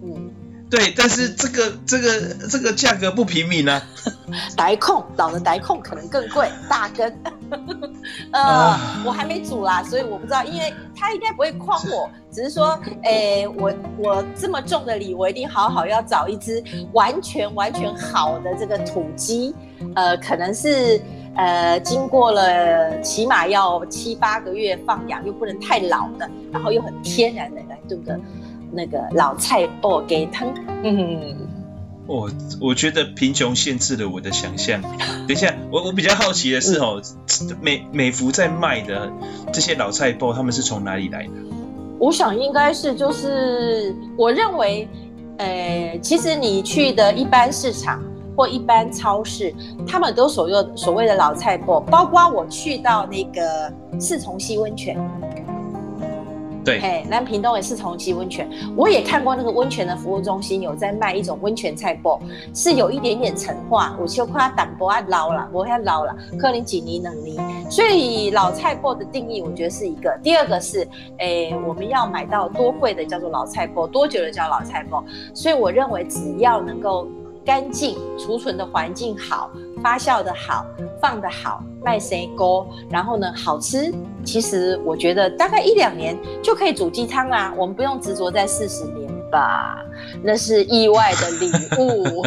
[0.77, 3.83] 对，但是这个这个这个价格不平民啊。
[4.55, 7.19] 白控老的白控可能更贵，大根。
[8.31, 16.63] 呃，啊、我还没煮啦，所以我不知道，因为他应该不会诓我，只是说，哎、欸，我我这么重的礼，我一定好好要找一只
[16.93, 19.55] 完全完全好的这个土鸡，
[19.95, 21.01] 呃，可能是
[21.37, 28.19] 呃经过了起码要七八个月放养，又不能太老的，然后又很天然的来炖个
[28.77, 30.47] 那个老菜煲鸡汤，
[30.85, 31.35] 嗯。
[32.09, 34.81] 我我觉得贫穷限制了我的想象。
[35.27, 37.03] 等一下，我我比较好奇的是哦，
[37.61, 39.11] 美美福在卖的
[39.53, 41.33] 这些老菜脯，他们是从哪里来的？
[41.99, 44.89] 我想应该是就是，我认为，
[45.39, 48.01] 呃，其实你去的一般市场
[48.37, 49.53] 或一般超市，
[49.85, 54.97] 他们都所有所谓的老菜脯，包括我去到那个四重溪温泉。
[56.67, 62.19] 对，哎，南屏东也是重溪温泉，我也看过那个温泉的服务中心有在卖一种温泉菜脯，
[62.53, 67.39] 是有一点点陈化，我就看它淡薄啊老了，不太老了，可能几年能尼。
[67.71, 70.19] 所以老菜脯的定义，我觉得是一个。
[70.23, 70.87] 第二个是，
[71.19, 75.05] 哎，我们要买到多贵的叫做老菜脯，多久的叫老菜脯。
[75.33, 77.07] 所以我认为只要能够。
[77.47, 79.49] 干净储存的环境好，
[79.81, 80.67] 发酵的好，
[81.01, 83.93] 放的好，卖谁锅，然后呢好吃。
[84.25, 89.79] 其实我觉得大概一两年就可以煮鸡汤啦，我们不用执着在四十年吧，
[90.23, 92.25] 那是意外的礼物。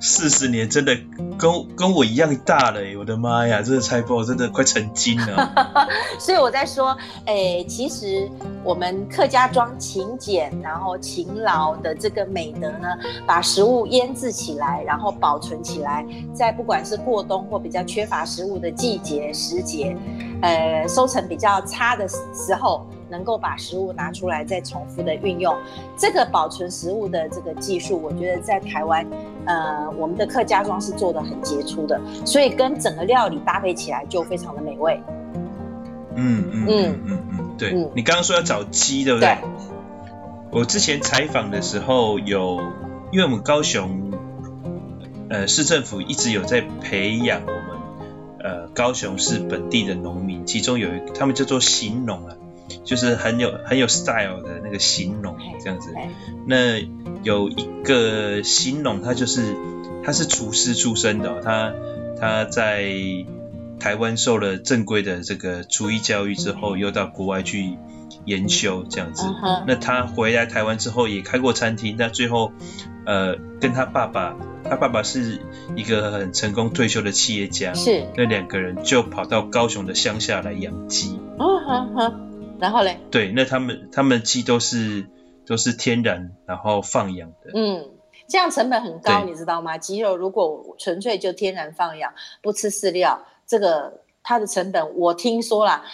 [0.00, 0.96] 四十年真的
[1.36, 5.52] 跟跟我一样大了，我的妈呀，这个菜包真的快成精了。
[6.20, 8.30] 所以我在说，哎、其实
[8.62, 12.88] 我们客家庄勤俭，然后勤劳的这个美德呢，
[13.26, 19.96] 把食物腌制起来，然后保存起来，在不管是过冬或比较缺乏食物的季节时节，
[20.42, 22.86] 呃，收成比较差的时候。
[23.08, 25.54] 能够把食物拿出来再重复的运用，
[25.96, 29.06] 这个保存食物的这个技术，我觉得在台湾，
[29.46, 35.00] 呃，我们的客家庄是做的很杰出的，所以跟整个料理搭配起来就非常的美味。
[36.14, 39.28] 嗯嗯嗯嗯嗯，对，嗯、你刚刚说要找鸡，对不对？
[39.28, 39.38] 对。
[40.50, 42.60] 我之前采访的时候有，
[43.12, 44.12] 因为我们高雄，
[45.28, 47.62] 呃，市政府一直有在培养我们，
[48.40, 52.34] 呃，高雄市本地的农民，其中有一个，他们叫做行农啊。
[52.84, 55.92] 就是很有很有 style 的那个形容这样子，
[56.46, 56.78] 那
[57.22, 59.56] 有一个形容，他就是
[60.04, 61.72] 他是厨师出身的，他
[62.18, 62.86] 他在
[63.78, 67.76] 台湾受了正规的这个厨艺教育之后，又到国外去
[68.24, 69.24] 研修这样子。
[69.66, 72.52] 那他回来台湾之后也开过餐厅，但最后
[73.06, 75.40] 呃跟他爸爸，他爸爸是
[75.76, 78.06] 一个很成功退休的企业家，是。
[78.16, 81.18] 那两个人就跑到高雄的乡下来养鸡。
[82.58, 82.98] 然后嘞？
[83.10, 85.06] 对，那他们他们鸡都是
[85.46, 87.50] 都是天然，然后放养的。
[87.54, 87.88] 嗯，
[88.28, 89.78] 这样成本很高，你知道吗？
[89.78, 95.84] 鸡肉如果纯粹就天然放养，不吃饲料，这个它的成本我听说啦，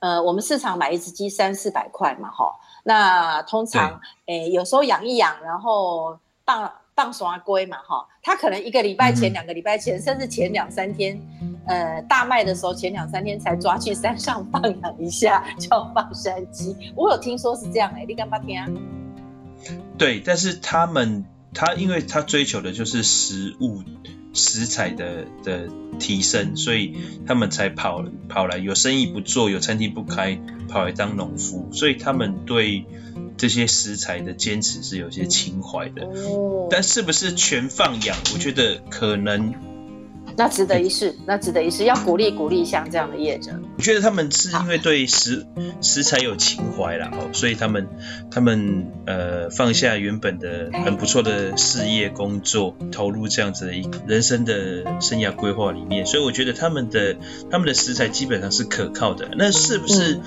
[0.00, 2.52] 呃，我们市场买一只鸡三四百块嘛，哈。
[2.84, 11.20] 那通常，对诶，有时候养一养，然后放放耍龟嘛，哈，它可能一个礼拜前、嗯、两个礼拜前，甚至前两三天。
[11.64, 16.76] 呃，大卖的时候前两三天才抓去山上放养一下，叫放山鸡。
[16.96, 18.66] 我有听说是这样哎、欸，你敢不听啊？
[19.96, 23.82] 对，但是他们他因为他追求的就是食物
[24.32, 25.68] 食材的的
[26.00, 26.96] 提升，所以
[27.26, 31.68] 他们才跑跑来有生意不做，有餐厅不开，跑来当农夫。
[31.72, 32.86] 所以他们对
[33.36, 36.06] 这些食材的坚持是有些情怀的。
[36.06, 38.16] 哦，但是不是全放养？
[38.34, 39.54] 我觉得可能。
[40.36, 43.52] 那值得一试，那值得一试，要鼓励鼓励像这样的业者。
[43.76, 45.46] 我觉得他们是因为对食
[45.80, 47.88] 食材有情怀啦，哦，所以他们
[48.30, 57.16] 他们呃放下原本的很不错的事业工作，投入这样子的一人生的生涯规划里面，所以我觉得他们的
[57.50, 59.28] 他们的食材基本上是可靠的。
[59.36, 60.20] 那是不是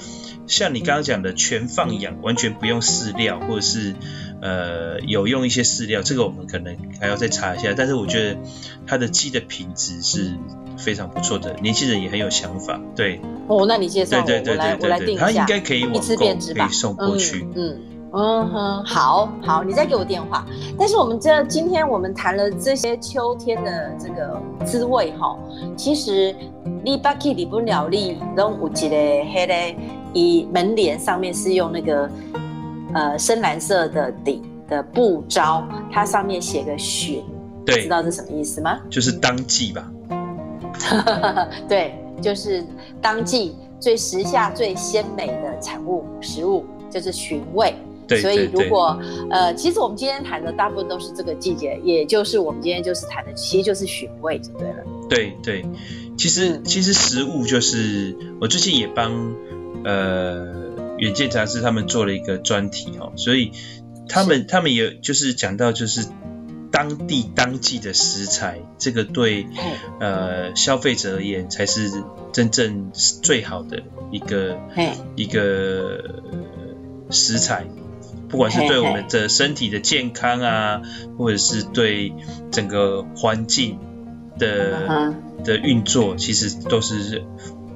[0.48, 3.96] 像你刚刚讲的全放养，完全不用饲料，或者是？
[4.42, 7.74] 呃，有用一些饲料，这个我们可能还要再查一下。
[7.76, 8.38] 但是我觉得
[8.86, 10.34] 它的鸡的品质是
[10.78, 12.80] 非常不错的，年轻人也很有想法。
[12.96, 16.00] 对，哦，那你介绍我，对对对对对，我来我来定一下，它应该可以网购，
[16.54, 17.48] 可以送过去。
[17.56, 17.80] 嗯
[18.14, 20.46] 嗯哼，好好，你再给我电话。
[20.78, 25.36] 但是我们这今天我们谈了这些秋天的这个滋味哈，
[25.76, 26.36] 其实
[26.84, 28.96] 你把去日本料理都有一个
[29.34, 29.76] 黑的，
[30.16, 32.10] 以门帘上面是用那个。
[32.94, 37.22] 呃，深蓝色的底的布招，它上面写个“寻”，
[37.66, 38.80] 对，知道这什么意思吗？
[38.90, 39.92] 就是当季吧。
[41.68, 42.64] 对，就是
[43.02, 47.76] 当季最时下最鲜美的产物食物，就是寻味。
[48.08, 48.98] 对，所以如果
[49.30, 54.78] 呃，其实我们今天谈的大部分都是这个季节，也就是我们今天就是谈的，其实就是寻味就对了。
[55.10, 55.66] 对对，
[56.18, 59.12] 其实、嗯、其实食物就是我最近也帮
[59.86, 63.52] 呃远见杂志他们做了一个专题哦，所以
[64.10, 66.06] 他们他们也就是讲到就是
[66.72, 69.48] 当地当季的食材，这个对
[70.00, 71.90] 呃消费者而言才是
[72.34, 74.58] 真正最好的一个
[75.16, 76.22] 一个
[77.10, 77.66] 食材。
[78.28, 80.82] 不管是对我们的身体的健康啊，
[81.18, 82.12] 或者是对
[82.52, 83.78] 整个环境
[84.38, 85.14] 的
[85.46, 87.24] 的运作，其实都是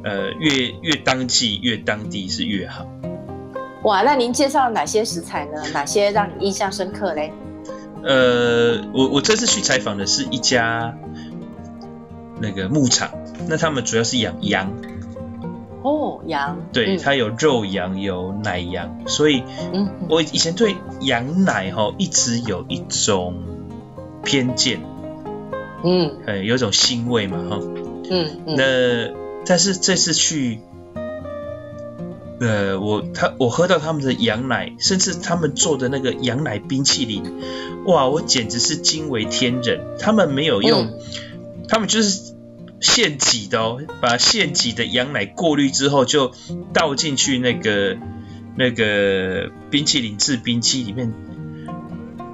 [0.03, 2.85] 呃越越当季越当地是越好。
[3.83, 5.61] 哇，那您介绍哪些食材呢？
[5.73, 7.31] 哪些让你印象深刻嘞？
[8.03, 10.97] 呃，我我这次去采访的是一家
[12.41, 13.09] 那个牧场，
[13.47, 14.71] 那他们主要是养羊。
[15.81, 23.41] 哦，羊，对，它有肉羊，有奶羊，所以，嗯我以前对羊奶哈一直有一种
[24.25, 24.81] 偏见，
[25.85, 27.59] 嗯，呃，有一种腥味嘛哈，
[28.11, 29.07] 嗯，那
[29.49, 30.59] 但是这次去，
[32.39, 37.23] 呃，我他我喝到他们的羊奶，甚至他们做的那个羊奶冰淇淋，
[37.85, 40.93] 哇，我简直是惊为天人，他们没有用，
[41.67, 42.37] 他们就是。
[42.81, 46.31] 现挤的哦，把现挤的羊奶过滤之后，就
[46.71, 47.97] 倒进去那个
[48.55, 51.13] 那个冰淇淋制冰机里面，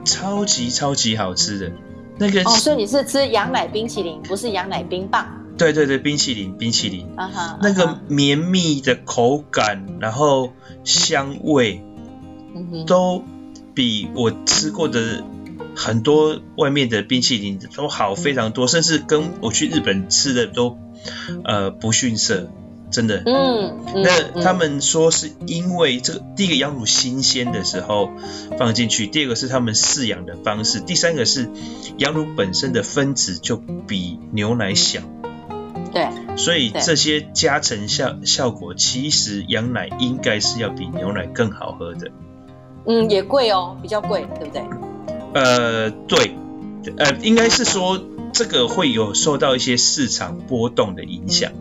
[0.06, 1.72] 超级超级好吃的
[2.20, 2.44] 那个。
[2.44, 5.28] 哦，所以你是吃羊奶冰淇淋，不是羊奶冰棒？
[5.58, 10.54] 对对对，冰淇淋冰淇淋，啊哈，那个绵密的口感，然后
[10.84, 11.82] 香味，
[12.88, 13.24] 都
[13.74, 15.24] 比我吃过的。
[15.78, 20.78] 很多外面的冰淇淋都好非常多，甚至跟我去日本吃的都
[21.44, 22.50] 呃不逊色，
[22.92, 23.24] 真的。
[23.26, 28.10] 嗯，那他们说是因为这个第一个羊乳新鲜的时候
[28.58, 31.50] 放进去，第二个是他们饲养的方式，第三个是
[31.98, 35.02] 羊乳本身的分子就比牛奶小。
[35.96, 36.38] 对。
[36.38, 42.12] 所以这些加成效效果，其实羊奶应该是要比牛奶更好喝的。
[42.86, 44.62] 嗯，也贵哦，比较贵，对不对？
[45.34, 46.36] 呃，对，
[46.98, 48.00] 呃，应该是说
[48.32, 51.52] 这个会有受到一些市场波动的影响。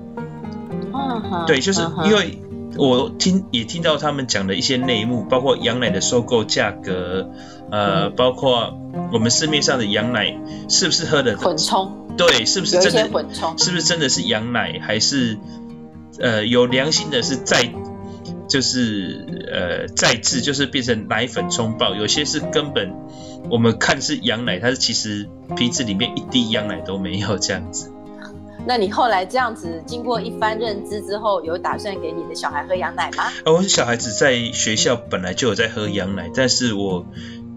[0.92, 2.42] 嗯哼，对，就是因为
[2.76, 7.30] 我听也听到他们讲的一些内幕，包括羊奶的收购价格，
[7.70, 8.76] 呃，包括
[9.12, 10.36] 我们市面上的羊奶
[10.68, 12.03] 是不是喝的混充？
[12.16, 13.24] 对，是不是真的？
[13.58, 15.38] 是不是真的是羊奶，还是
[16.18, 17.72] 呃有良心的是在
[18.48, 21.94] 就是呃再制，就是变成奶粉冲爆？
[21.94, 22.92] 有些是根本。
[23.50, 27.92] 我们看是羊奶，它是其实瓶子里面一滴羊奶都没有这样子。
[28.66, 33.24] 那你后来这样子经过一番认知之后，有打算给你的小孩喝羊奶吗？
[33.44, 37.04] 我小孩子在学校本来就有在喝羊奶，但是我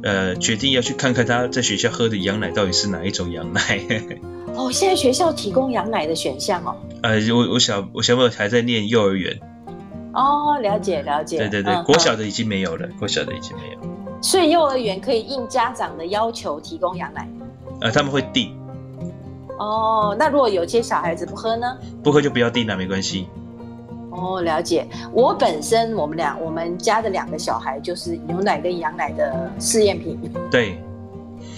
[0.03, 3.61] 呃决定要去看看他在学校喝的羊奶到底是哪一种羊奶。
[4.57, 6.75] 哦，现在学校提供羊奶的选项哦。
[7.03, 9.39] 呃，我我小我小朋友还在念幼儿园。
[10.13, 11.37] 哦，了解了解。
[11.37, 13.77] 对对对，嗯、国小的已经没有了，国小的已经没有。
[14.19, 17.29] 所以幼儿园可以应家长的要求提供羊奶，
[17.81, 18.57] 呃，他们会订。
[19.59, 21.77] 哦，那如果有些小孩子不喝呢？
[22.03, 23.27] 不喝就不要订了，没关系。
[24.09, 24.87] 哦，了解。
[25.13, 30.19] 我本身我们俩我们家的两个小孩就是牛奶跟羊奶的试验品。
[30.49, 30.81] 对。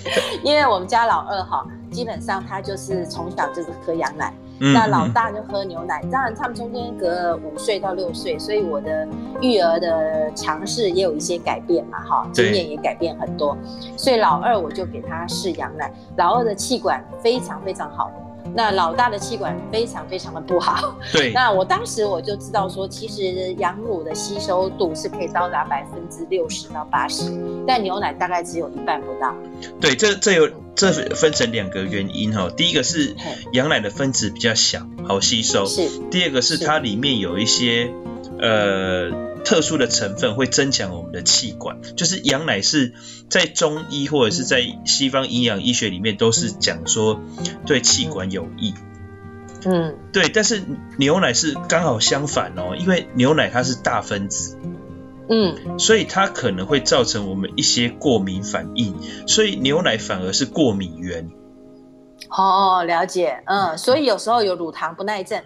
[0.44, 4.34] 因为我们家老二哈，基本上他就是从小就是喝羊奶。
[4.62, 9.08] 那老大就喝牛奶，当然他们中间隔了五岁到六岁，所以我的
[9.40, 13.58] 育儿的尝试也有一些改变嘛，哈，经验也改变很多，
[13.96, 18.12] 所以老二我就给他试羊奶，老二的气管非常非常好。
[18.56, 21.32] 那老大的气管非常非常的不好，对。
[21.36, 27.32] 那我当时我就知道说，其实羊乳的吸收度是可以到达百分之六十到八十，
[27.68, 29.34] 但牛奶大概只有一半不到。
[29.80, 33.16] 对，这这有这分成两个原因哈，第一个是
[33.54, 35.66] 羊奶的分子比较小，好吸收。
[35.66, 35.88] 是。
[36.10, 37.94] 第二个是它里面有一些
[38.40, 39.30] 呃。
[39.46, 42.94] 特殊的成分会增强我们的气管，就是羊奶是
[43.30, 47.22] 在中医或者是在西方营养医学里面都是讲说
[47.66, 48.74] 对气管有益。
[49.64, 50.62] 嗯，对，但是
[50.98, 54.58] 牛奶是刚好相反哦，因为牛奶它是大分子，
[55.30, 58.94] 嗯，所以它可能会造成我们一些过敏反应，
[59.26, 61.30] 所以牛奶反而是过敏源。
[62.30, 65.42] 哦，了解，嗯，所以有时候有乳糖不耐症。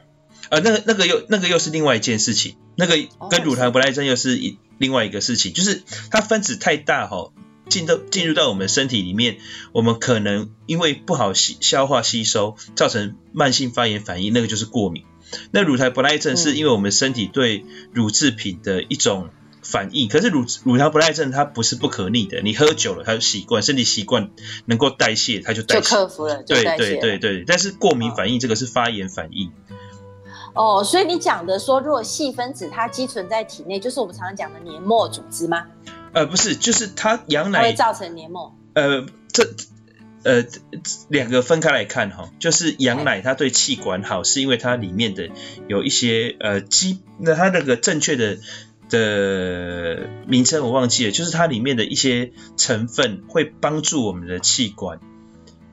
[0.50, 2.96] 呃，那个那个又那个又是另外一件事情，那个
[3.30, 7.32] 跟乳糖不耐症又是一另外一个事情，就是它分子太大哈，
[7.70, 9.38] 进到进入到我们身体里面，
[9.72, 15.04] 我们可能因为不好吸消化吸收，造成慢性发炎反应，那个就是过敏。
[15.52, 19.30] 那乳糖不耐症是因为我们身体对乳制品的一种
[19.64, 20.08] 反应。
[20.08, 24.30] 可是乳乳糖不耐症它不是不可逆的，你喝久了它就习惯，身体习惯
[24.66, 25.82] 能够代谢，它就代谢。
[25.82, 26.44] 就克服了。
[26.44, 29.52] 对对对对，但是过敏反应这个是发炎反应。
[30.56, 35.66] 哦，所以你讲的说，如果细分子它积存在体内，就是我们常常讲的黏膜组织吗？
[36.14, 38.54] 呃，不是，就是它羊奶会造成黏膜。
[38.74, 39.50] 呃，这
[40.24, 40.46] 呃
[41.08, 45.30] 两个分开来看哈，就是羊奶它对气管好，是因为它里面的
[45.68, 48.38] 有一些呃基，那它那个正确的
[48.92, 55.00] 的名称我忘记了，就是它里面的一些成分会帮助我们的气管。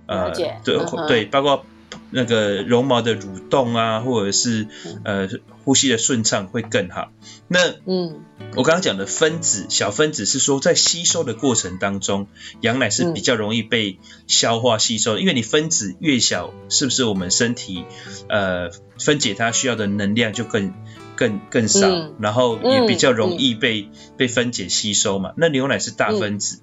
[0.07, 1.67] 呃，对、嗯、对，包括。
[2.11, 4.67] 那个绒毛的蠕动啊，或者是
[5.05, 5.29] 呃
[5.65, 7.11] 呼吸的顺畅会更好。
[7.49, 8.21] 那嗯，
[8.57, 12.27] 我刚刚讲的分子小分子是说在吸收的过程当中，
[12.61, 17.85] 羊奶是比较容易被消化吸收，因为你分子越小，是不是我们身体
[18.29, 20.73] 呃分解它需要的能量就更
[21.17, 21.89] 更更少，
[22.19, 25.33] 然后也比较容易被被分解吸收嘛。
[25.37, 26.61] 那牛奶是大分子，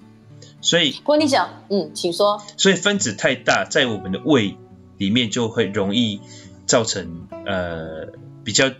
[0.60, 0.92] 所以。
[0.92, 2.42] 不过你讲，嗯，请说。
[2.56, 4.56] 所以分子太大，在我们的胃。
[4.98, 6.20] 里面就会容易
[6.66, 8.08] 造成呃
[8.44, 8.70] 比较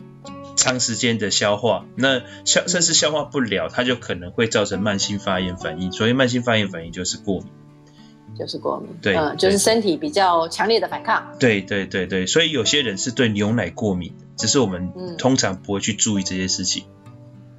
[0.56, 5.92] 长时间的消化，那消甚至消化不了，它就可能会造成慢性发炎反应。
[5.92, 7.46] 所以慢性发炎反应就是过敏，
[8.36, 11.36] 就是过敏，对，嗯，就是身体比较强烈的反抗。
[11.38, 16.84] 对对对对，所以有些人是对牛奶过敏，只是我们通常不会去注意这些事情。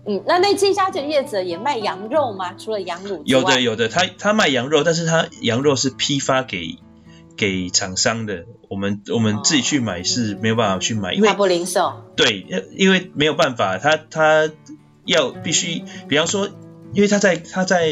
[0.05, 2.53] 嗯，那那这家的业者也卖羊肉吗？
[2.53, 3.21] 除了羊乳？
[3.25, 6.77] 有的有的，他他卖羊肉，但是他羊肉是批发给。
[7.39, 12.03] 给厂商的，我们我们自己去买是没有办法去买，因为他不零售。
[12.17, 14.51] 对，因为没有办法，他他
[15.05, 16.49] 要必须，比方说，
[16.91, 17.89] 因为他在他在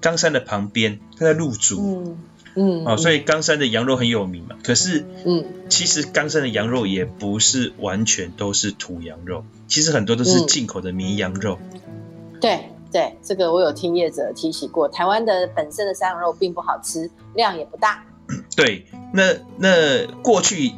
[0.00, 2.18] 冈山的旁边，他在鹿竹，嗯
[2.56, 4.56] 嗯，哦，所以冈山的羊肉很有名嘛。
[4.64, 11.60] 可是，嗯，其实冈山的羊肉也不是完全都是土羊肉，其实很多都是进口的绵羊肉。
[11.60, 18.04] 嗯、对对，这个我有听业者提起过，台湾的本身的山羊肉并不好吃，量也不大。
[18.56, 20.72] 对，那那过去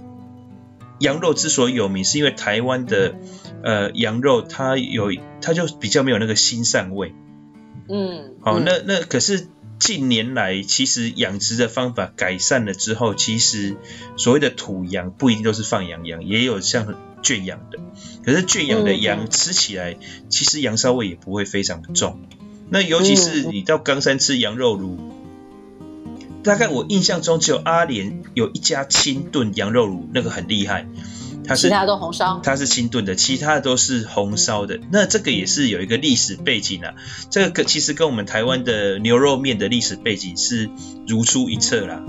[0.99, 3.15] 羊肉之所以有名，是因为台湾的
[3.63, 7.15] 呃羊肉它有它就比较没有那个腥膻味。
[7.89, 9.49] 嗯，好，那那可是
[9.79, 13.77] 近年来其实养殖的方法改善了之后，其实
[14.17, 17.79] 所谓的土羊不一定都是放养羊，也有像圈养的。
[18.25, 19.97] 可是圈养的羊吃起来
[20.29, 22.21] 其实羊骚味也不会非常的重。
[22.71, 25.22] 那尤其是你到冈山吃羊肉炉。
[26.43, 30.89] 大概我印象中只有阿莲有一家清炖羊肉炉，那个很厉害，
[31.47, 34.81] 它是其他都红烧，它是清炖的，其他的都是红烧的。
[34.91, 36.95] 那这个也是有一个历史背景啊，
[37.31, 40.69] 这个其实跟我们台湾的牛肉面的历史背景是
[41.07, 42.03] 如出一辙啦。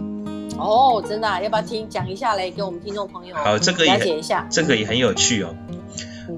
[0.57, 1.39] 哦，真的啊？
[1.39, 2.49] 要不要听讲一下嘞？
[2.49, 5.55] 给我们听众朋友好，这个也了解一下，这个也很有趣哦。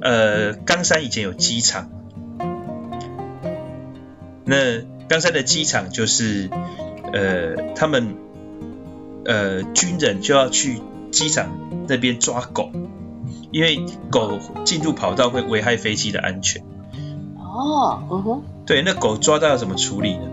[0.02, 1.90] 呃，冈山以前有机场，
[4.44, 6.50] 那冈山的机场就是。
[7.16, 8.16] 呃，他们
[9.24, 11.50] 呃军人就要去机场
[11.88, 12.70] 那边抓狗，
[13.52, 16.62] 因为狗进入跑道会危害飞机的安全。
[17.40, 18.44] 哦，嗯哼。
[18.66, 20.24] 对，那狗抓到要怎么处理呢？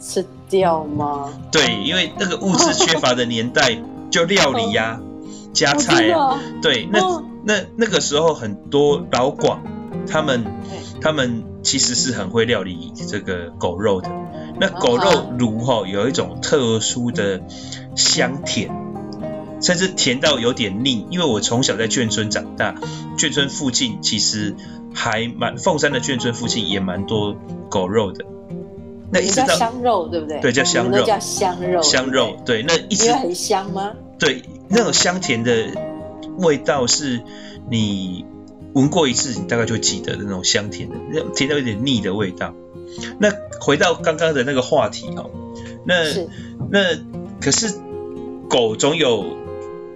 [0.00, 1.30] 吃掉吗？
[1.52, 3.78] 对，因为那个物资缺乏的年代，
[4.10, 5.00] 就料理呀、 啊、
[5.52, 6.40] 加菜啊。
[6.62, 9.60] 对，那那那个时候很多老广，
[10.08, 10.44] 他们
[11.00, 14.10] 他们其实是很会料理这个狗肉的。
[14.58, 17.40] 那狗肉炉哈有一种特殊的
[17.96, 18.70] 香甜，
[19.60, 21.06] 甚至甜到有点腻。
[21.10, 22.74] 因为我从小在眷村长大，
[23.16, 24.54] 眷村附近其实
[24.94, 27.36] 还蛮凤山的眷村附近也蛮多
[27.70, 28.24] 狗肉的。
[29.12, 30.40] 那一直到香肉对不对？
[30.40, 31.04] 对，叫香肉。
[31.04, 31.82] 叫香肉。
[31.82, 33.92] 香肉对，那一直因为很香吗？
[34.18, 35.68] 对，那种香甜的
[36.38, 37.20] 味道是
[37.68, 38.24] 你
[38.74, 42.54] 闻过一次，你大概就记得的那种香甜的，那甜到有点腻的味道。
[43.18, 45.30] 那回到刚刚的那个话题哦，
[45.86, 46.04] 那
[46.70, 46.96] 那
[47.40, 47.74] 可是
[48.48, 49.36] 狗总有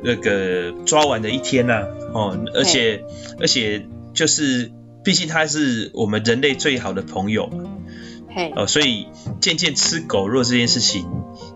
[0.03, 3.05] 那个抓完的一天呐、啊、哦，而且
[3.41, 4.71] 而且就是
[5.03, 7.65] 毕竟它是我们人类最好的朋友嘛，
[8.29, 8.53] 嘿。
[8.55, 9.09] 哦，所以
[9.41, 11.07] 渐渐吃狗肉这件事情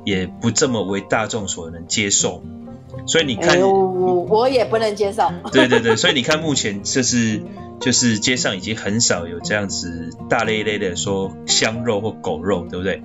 [0.05, 2.43] 也不这么为大众所能接受，
[3.07, 7.43] 所以你看，我我也不能接受， 对对对，所以你看目前就是。
[7.81, 13.05] 就是街上已经很少有这样子大咧咧的说香肉或狗肉，对不对？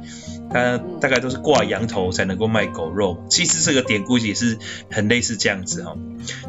[0.49, 3.23] 它大概都是挂羊头才能够卖狗肉。
[3.29, 4.57] 其实这个典故也是
[4.89, 5.95] 很类似这样子哈。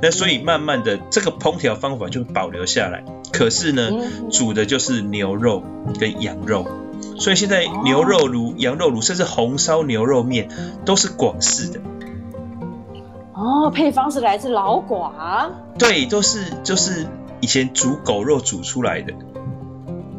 [0.00, 3.04] 那所以慢慢的这个烹调方法就保留下来。
[3.30, 3.90] 可是呢，
[4.30, 5.62] 煮的就是牛肉
[6.00, 6.66] 跟羊肉。
[7.18, 10.48] 所以现在牛肉炉、羊肉炉，甚至红烧牛肉面
[10.86, 11.78] 都是广式的。
[13.34, 15.12] 哦，配方是来自老广。
[15.78, 17.06] 对，都是就是。
[17.40, 19.12] 以前煮狗肉煮出来的，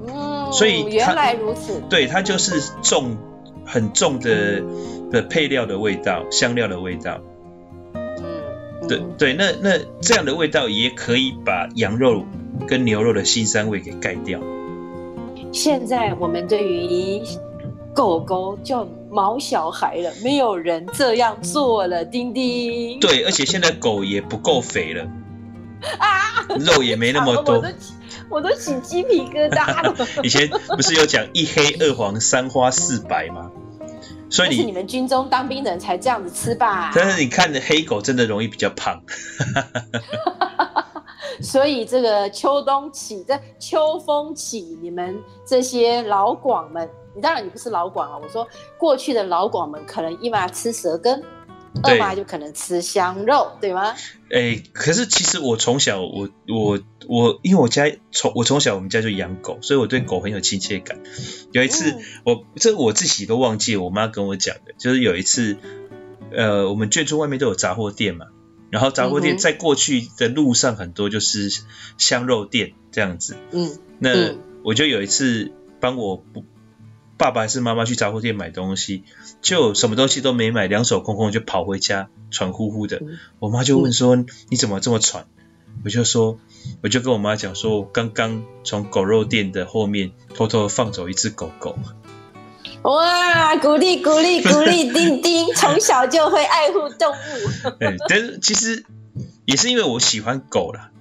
[0.08, 3.18] 嗯，所以原来如此，对，它就是重
[3.66, 4.62] 很重的
[5.12, 7.18] 的配料的味道，香料的味道。
[7.96, 12.26] 嗯，对对，那那这样的味道也可以把羊肉
[12.68, 14.40] 跟牛肉的腥膻味给盖掉。
[15.52, 17.24] 现在我们对于
[17.92, 23.00] 狗狗叫毛小孩了，没有人这样做了，丁丁。
[23.00, 25.08] 对，而且现在狗也不够肥了，
[25.98, 27.68] 啊，肉也没那么 多，我都
[28.30, 29.96] 我都起鸡皮疙瘩了。
[30.22, 33.50] 以前不是有讲一黑二黄三花四白吗？
[34.30, 36.92] 所以你是你们军中当兵的人才这样子吃吧？
[36.94, 39.02] 但是你看的黑狗真的容易比较胖。
[41.42, 48.48] 所以这个秋冬起，这秋风起，你们这些老广们，你当然你不是老广啊，我说
[48.78, 51.24] 过去的老广们可能一嘛吃舌根，
[51.82, 53.96] 二嘛就可能吃香肉，对吗？
[54.30, 61.00] 哎、欸，可是其实我从小我我我，因为我家从我从小我们家就养狗，所以我对狗很有亲切感。
[61.52, 65.58] 有一次、嗯、我这我自己都忘记，我妈跟我讲的，就是有一次，
[66.32, 68.28] 呃，我们眷村外面都有杂货店嘛。
[68.72, 71.50] 然后杂货店在过去的路上很多就是
[71.98, 76.26] 香肉店这样子，嗯，那我就有一次帮我
[77.18, 79.04] 爸爸还是妈妈去杂货店买东西，
[79.42, 83.02] 就什么东西都没买，两手空空就跑回家，喘呼呼的。
[83.40, 84.16] 我妈就问说
[84.50, 85.26] ：“你怎么这么喘？”
[85.84, 86.40] 我就说，
[86.82, 91.78] 我就跟我妈讲说，我刚刚从狗肉店的后面偷偷放走一只狗狗。
[92.84, 97.70] 哇，鼓励鼓励鼓励，丁丁从小就会爱护动物。
[97.80, 98.86] 对， 但是其实
[99.46, 100.92] 也是因为我喜欢狗啦。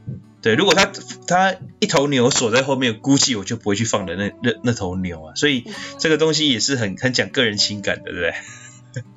[0.44, 0.92] 对，如果他
[1.26, 5.34] 他一头牛锁在后面，估计我就不会去放的那那那头牛啊。
[5.34, 5.64] 所以
[5.98, 8.34] 这个东西也是很很讲个人情感的，对不对？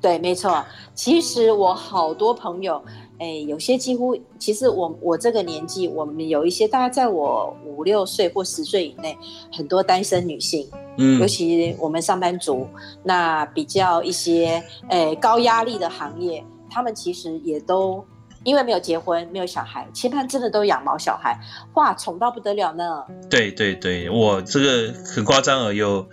[0.00, 0.64] 对，没错。
[0.94, 2.82] 其实我好多朋友，
[3.18, 9.16] 哎，有些几乎，其实我我这个年纪，我们有一些大概在我五六岁或十岁以内，
[9.52, 10.66] 很多单身女性。
[10.96, 12.66] 嗯，尤其我们上班族，
[13.04, 18.04] 那比较一些诶高压力的行业，他们其实也都
[18.48, 21.38] 因为没有结婚，没有小孩，期盼真的都养毛小孩，
[21.74, 23.04] 哇，宠到不得了呢。
[23.28, 26.08] 对对对，我这个很夸张啊，有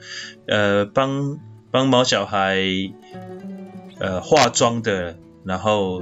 [0.45, 1.39] 呃帮
[1.71, 2.57] 帮毛小孩
[3.99, 5.17] 呃化妆的。
[5.45, 6.01] 然后，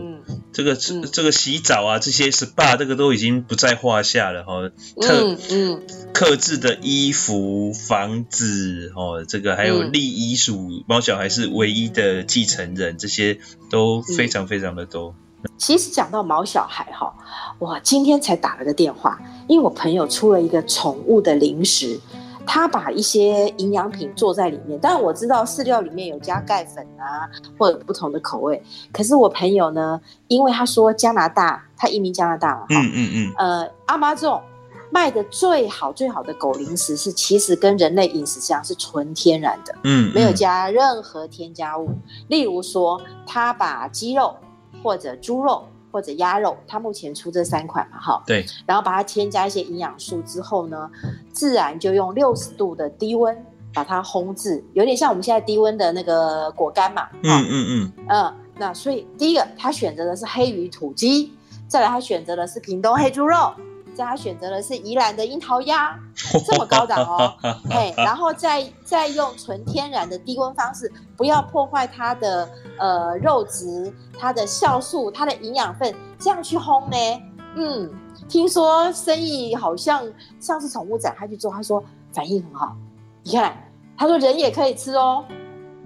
[0.54, 4.70] 这个、嗯、这个洗澡啊，这些 SPA 这个都已经不在话下了哈。
[5.02, 15.14] 特嗯，客制的衣服、房子哦，这个还有立遗嘱，毛小孩是唯一的继承人，这些都非常非常的多。
[15.58, 17.14] 其实讲到毛小孩哈，
[17.60, 22.00] 我今天才打了个电话，因为我朋友出了一个宠物的零食。
[22.46, 27.24] 他把一些营养品做在里面，但我知道饲料里面有加钙粉啊，
[27.58, 28.62] 或者不同的口味。
[28.92, 34.42] 可是我朋友呢，因为他说加拿大，他移民加拿大嘛，嗯嗯嗯，呃，阿妈这种
[34.90, 41.90] 卖的最好最好的狗零食是，其实跟人类饮食上是纯天然的，嗯，嗯，没有加任何添加物。
[42.28, 44.36] 例如说，他把鸡肉
[44.84, 45.64] 或者猪肉。
[45.94, 50.90] 或者鸭肉，它目前出这三款嘛，哈，对，然后把它添加一些营养素之后呢，
[51.32, 61.32] 自然就用六十度的低温把它烘制，有点像我们现在低温的那个果干嘛，嗯嗯嗯，嗯，那所以第一个他选择的是黑鱼土鸡，
[61.68, 63.54] 再来他选择的是屏东黑猪肉。
[63.94, 65.98] 在他选择的是宜兰的樱桃鸭，
[66.46, 67.34] 这么高档哦，
[67.70, 77.22] 嘿，然后再再用纯天然的低温方式，不要破坏它的呃肉质、它的酵素、它的营养分，这样去烘呢，
[77.56, 77.90] 嗯，
[78.28, 80.04] 听说生意好像
[80.40, 82.76] 上次宠物展他去做，他说反应很好，
[83.24, 85.26] 你看，他说人也可以吃哦，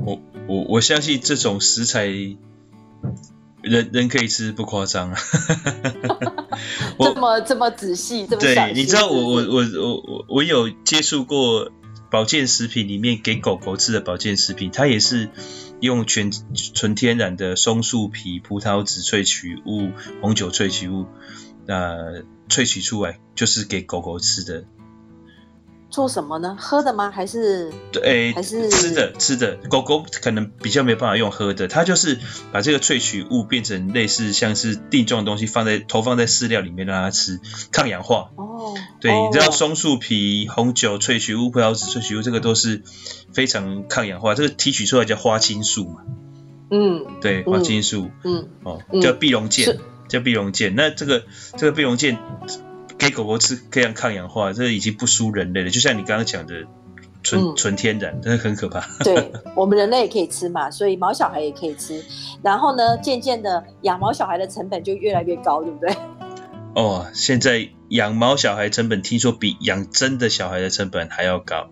[0.06, 2.08] 我我我相信这种食材。
[3.70, 5.18] 人人可以吃，不夸张啊！
[7.00, 11.72] 这么这么仔细，这么对，你知道我我我我我我有接触过
[12.10, 15.30] 保健食品里面给狗狗吃的保健食品，它也是
[15.80, 16.32] 用全
[16.74, 19.92] 纯天然的松树皮、葡萄籽萃取物、
[20.22, 21.06] 红酒萃取物，
[21.68, 24.64] 呃，萃取出来就是给狗狗吃的。
[25.90, 26.56] 做什么呢？
[26.60, 27.10] 喝的吗？
[27.10, 29.14] 还是对，还是吃的？
[29.14, 29.56] 吃的。
[29.70, 32.20] 狗狗可能比较没办法用喝的，它就是
[32.52, 37.40] 把这个萃取物变成类似像是定状的东西，放在投放在饲料里面让它吃，
[37.72, 38.32] 抗氧化。
[38.36, 42.84] 哦，对，哦、你知道松树皮、红酒萃取物、葡萄籽萃取物，这个都是
[43.34, 44.36] 非常抗氧化。
[44.36, 46.02] 这个提取出来叫花青素嘛。
[46.70, 48.12] 嗯，对，花青素。
[48.26, 49.78] 嗯，哦，叫碧龙健，
[50.10, 50.76] 叫碧龙健。
[50.76, 51.24] 那这个
[51.56, 52.18] 这个碧龙健。
[52.98, 55.70] 给狗狗吃这样抗氧化，这已经不输人类了。
[55.70, 56.66] 就像你刚刚讲的，
[57.24, 58.82] 纯纯、嗯、天然，真的很可怕。
[59.04, 62.04] 对， 我们人类也可以吃嘛，所以毛小孩也可以吃。
[62.42, 65.96] 然后呢，渐渐的养毛小孩的成本就越来越高，对不对？
[66.76, 71.70] 哦，现在养毛小孩成本听说比养真的小孩的成本还要高。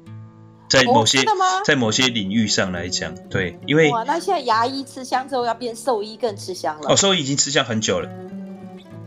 [0.68, 1.20] 在某些、
[1.64, 6.92] 在某些领域上来讲，对，因为哇，那现在牙医吃香之后要变兽医更吃香了。
[6.92, 8.10] 哦，兽医已经吃香很久了，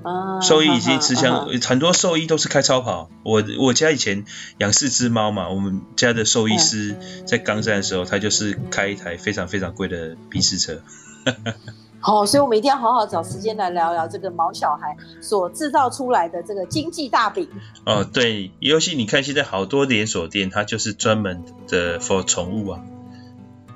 [0.03, 3.11] 啊兽医已经吃香，很多兽医都是开超跑。
[3.25, 4.25] 我我家以前
[4.59, 6.97] 养四只猫嘛，我们家的兽医师
[7.27, 10.81] 在冈山的时候，他就是开一台非常非常贵的宾士车。
[12.01, 17.49] 好、哦，所以我们一定要好好找时间来聊聊这个毛小孩所制造出来的这个经济大饼。
[17.85, 22.81] 哦，对，尤其你看现在好多连锁店，它就是专门的 for 宠物啊。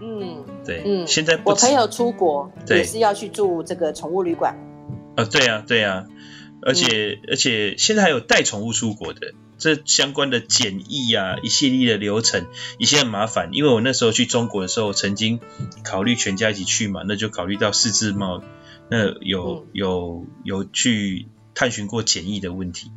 [0.00, 4.56] 嗯，对，嗯，现在我朋友出国也是要去住这个宠物旅馆。
[5.16, 6.06] 啊，对啊，对啊，
[6.62, 12.46] 而且、而且现在还有带宠物出国的，这相关的检疫啊，一系列的流程，
[12.78, 13.50] 一些很麻烦。
[13.52, 15.40] 因为我那时候去中国的时候，曾经
[15.84, 18.42] 考虑全家一起去嘛，那就考虑到四只猫，
[18.90, 22.90] 那有、嗯有有去探寻过检疫的问题。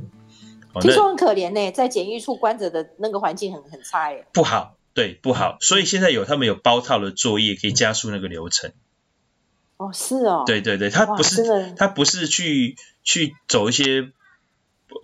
[0.81, 4.25] 听说很可怜呢，在检疫处关着的那个环境很很差耶。
[4.33, 5.57] 不好，对，不好。
[5.61, 8.71] 所以现在有他们有包套的作业，可以加速那个流程。
[9.77, 10.43] 哦，是哦。
[10.45, 14.11] 对对对，他不是他不是去去走一些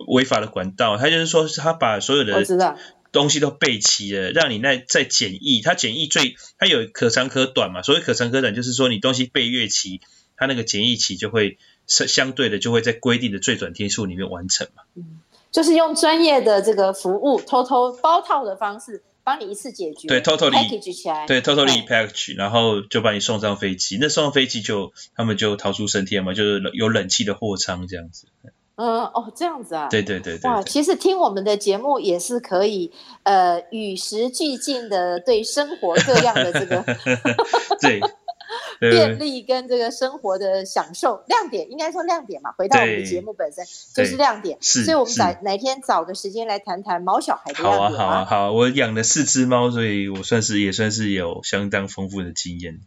[0.08, 2.76] 违法的管道，他就是说他把所有的。
[3.12, 10.00] 东西都备齐了，让你那在检疫，它检疫最它有可长可短嘛，所谓可长可短就是说你东西备越齐，
[10.34, 14.84] 它那个检疫期就会是相对的就会在规定的最短天数里面完成嘛。
[14.94, 15.20] 嗯
[15.50, 20.08] 就是用专业的这个服务，偷偷包套的方式，帮你一次解决。
[20.08, 21.26] 对，totally package 起来。
[21.26, 23.98] 对，totally 嗯 package，然后就把你送上飞机。
[24.00, 28.26] 那送上飞机就他们就逃出升天嘛，就是有冷气的货舱这样子。
[28.74, 29.88] 嗯，哦，这样子啊。
[29.88, 32.90] 对对对对哇，其实听我们的节目也是可以，
[33.22, 36.82] 呃，与时俱进的对生活各样的这个
[37.80, 38.10] 对对
[38.80, 42.52] 便利跟这个生活的享受亮点，应该说亮点嘛。
[42.52, 48.52] 回到我们的节目本身就是亮点，是所以我们是哪哪天找个时间来谈谈毛小孩的好啊亮点好啊好啊！
[48.52, 52.80] 我养了四只猫，所以我算是也算是有相当丰富的经验。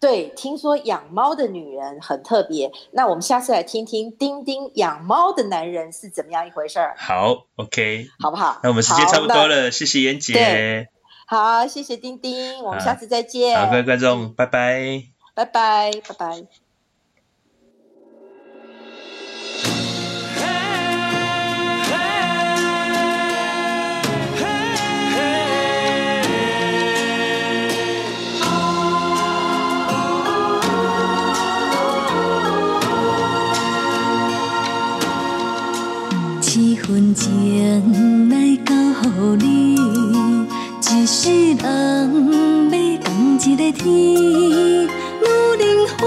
[0.00, 8.60] 对，听说养猫的女人很特别，那我们下次来听听丁丁养猫的男人是怎么样一回事儿，好，OK，好不好？
[8.62, 10.88] 那我们时间差不多了，谢谢妍姐对。
[11.30, 13.60] 好，谢谢丁丁，我们下次再见。
[13.60, 15.02] 好，各位观众，拜拜。
[15.34, 16.46] 拜拜，拜拜。
[36.40, 39.57] 七分情来交予你，
[41.08, 41.56] 一世人
[42.70, 43.08] 要共
[43.42, 43.86] 一个天。
[43.88, 45.24] 女
[45.58, 45.64] 人
[45.96, 46.06] 花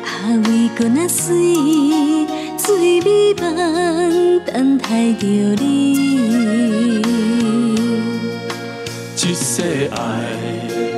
[0.00, 1.36] 啊，为君啊水，
[2.56, 5.26] 水美梦等待着
[5.60, 5.62] 你。
[9.14, 9.98] 一世爱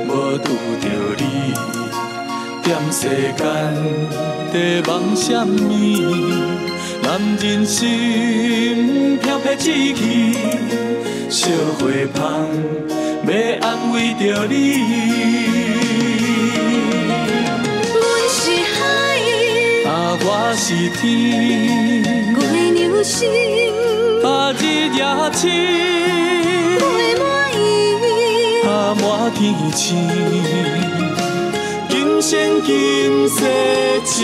[0.07, 0.47] 无拄
[0.79, 0.87] 着
[1.17, 1.23] 你，
[2.63, 3.01] 踮世
[3.35, 3.43] 间
[4.53, 4.55] 在
[4.87, 5.59] 梦什么？
[7.03, 9.99] 男人心飘飘志气，
[11.31, 11.47] 烧
[11.79, 12.21] 花香
[13.23, 14.53] 要安慰着你。
[17.93, 18.83] 阮是海，
[19.87, 19.89] 啊，
[20.25, 20.27] 我
[20.57, 20.67] 是
[20.99, 21.07] 天，
[22.35, 22.37] 月
[22.75, 23.29] 娘心，
[24.25, 24.61] 啊，日
[24.91, 24.99] 夜
[25.31, 25.41] 深，
[26.75, 26.81] 月
[27.15, 27.23] 满
[27.55, 27.57] 意。
[28.67, 28.69] 啊，
[28.99, 29.01] 满
[29.33, 29.39] 天
[29.73, 29.87] 星，
[31.87, 32.75] 今生今
[33.29, 33.39] 世
[34.03, 34.19] 情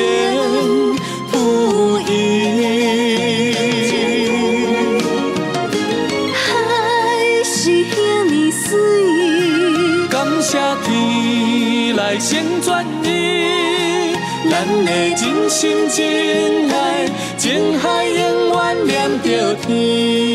[1.31, 3.86] 不移。
[10.57, 12.27] 水，感谢天来成
[12.61, 12.67] 全
[13.03, 13.05] 你，
[14.49, 14.53] 咱
[14.85, 16.75] 的真心真爱，
[17.37, 18.15] 情海永
[18.51, 20.26] 远念着天。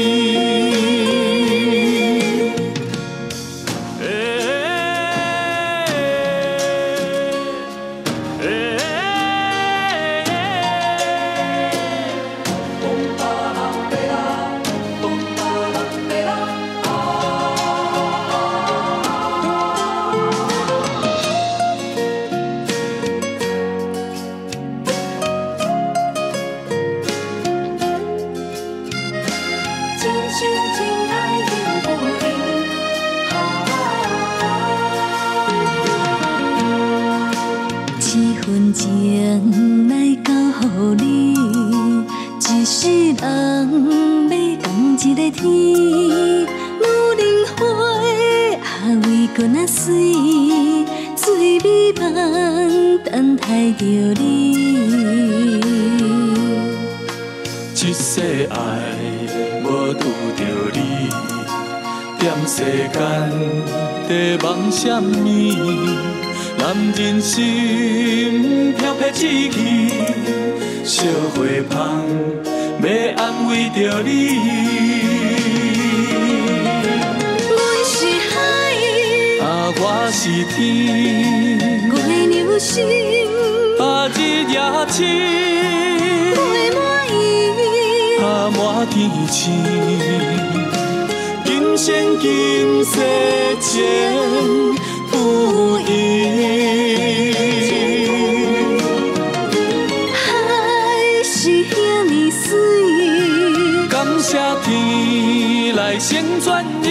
[106.72, 106.88] 成全伊，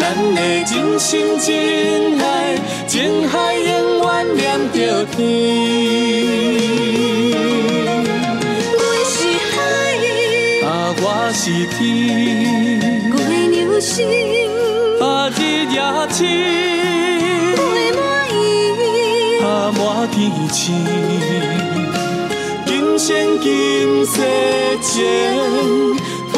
[0.00, 0.02] 咱
[0.34, 5.16] 的真心真爱，情海永远连着天。
[8.78, 9.14] 我是
[9.52, 9.54] 海，
[10.66, 10.68] 啊，
[10.98, 11.42] 我是
[11.76, 11.80] 天，
[13.12, 13.94] 我的流星，
[15.00, 15.38] 啊，日
[15.72, 15.76] 夜
[16.10, 16.20] 星，
[17.54, 17.60] 陪
[17.92, 18.00] 满
[18.32, 18.34] 伊，
[19.42, 19.80] 啊，满
[20.10, 20.18] 天
[20.50, 20.60] 星，
[22.66, 23.46] 今生今
[24.06, 24.16] 世
[24.80, 24.90] 情
[26.32, 26.34] 不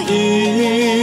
[0.00, 1.01] 移。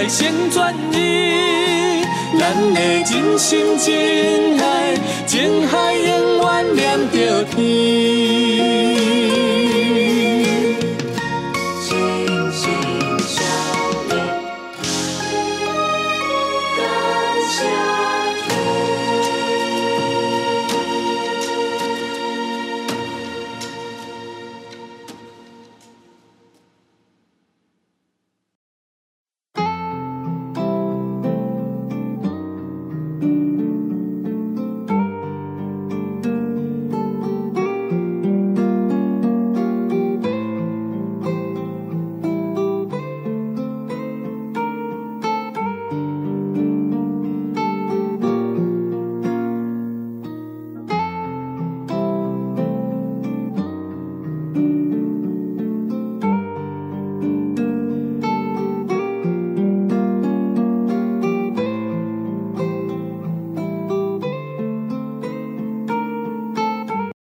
[0.00, 2.02] 来成全伊，
[2.38, 4.96] 咱的真心真爱，
[5.26, 7.99] 情海永远连着天。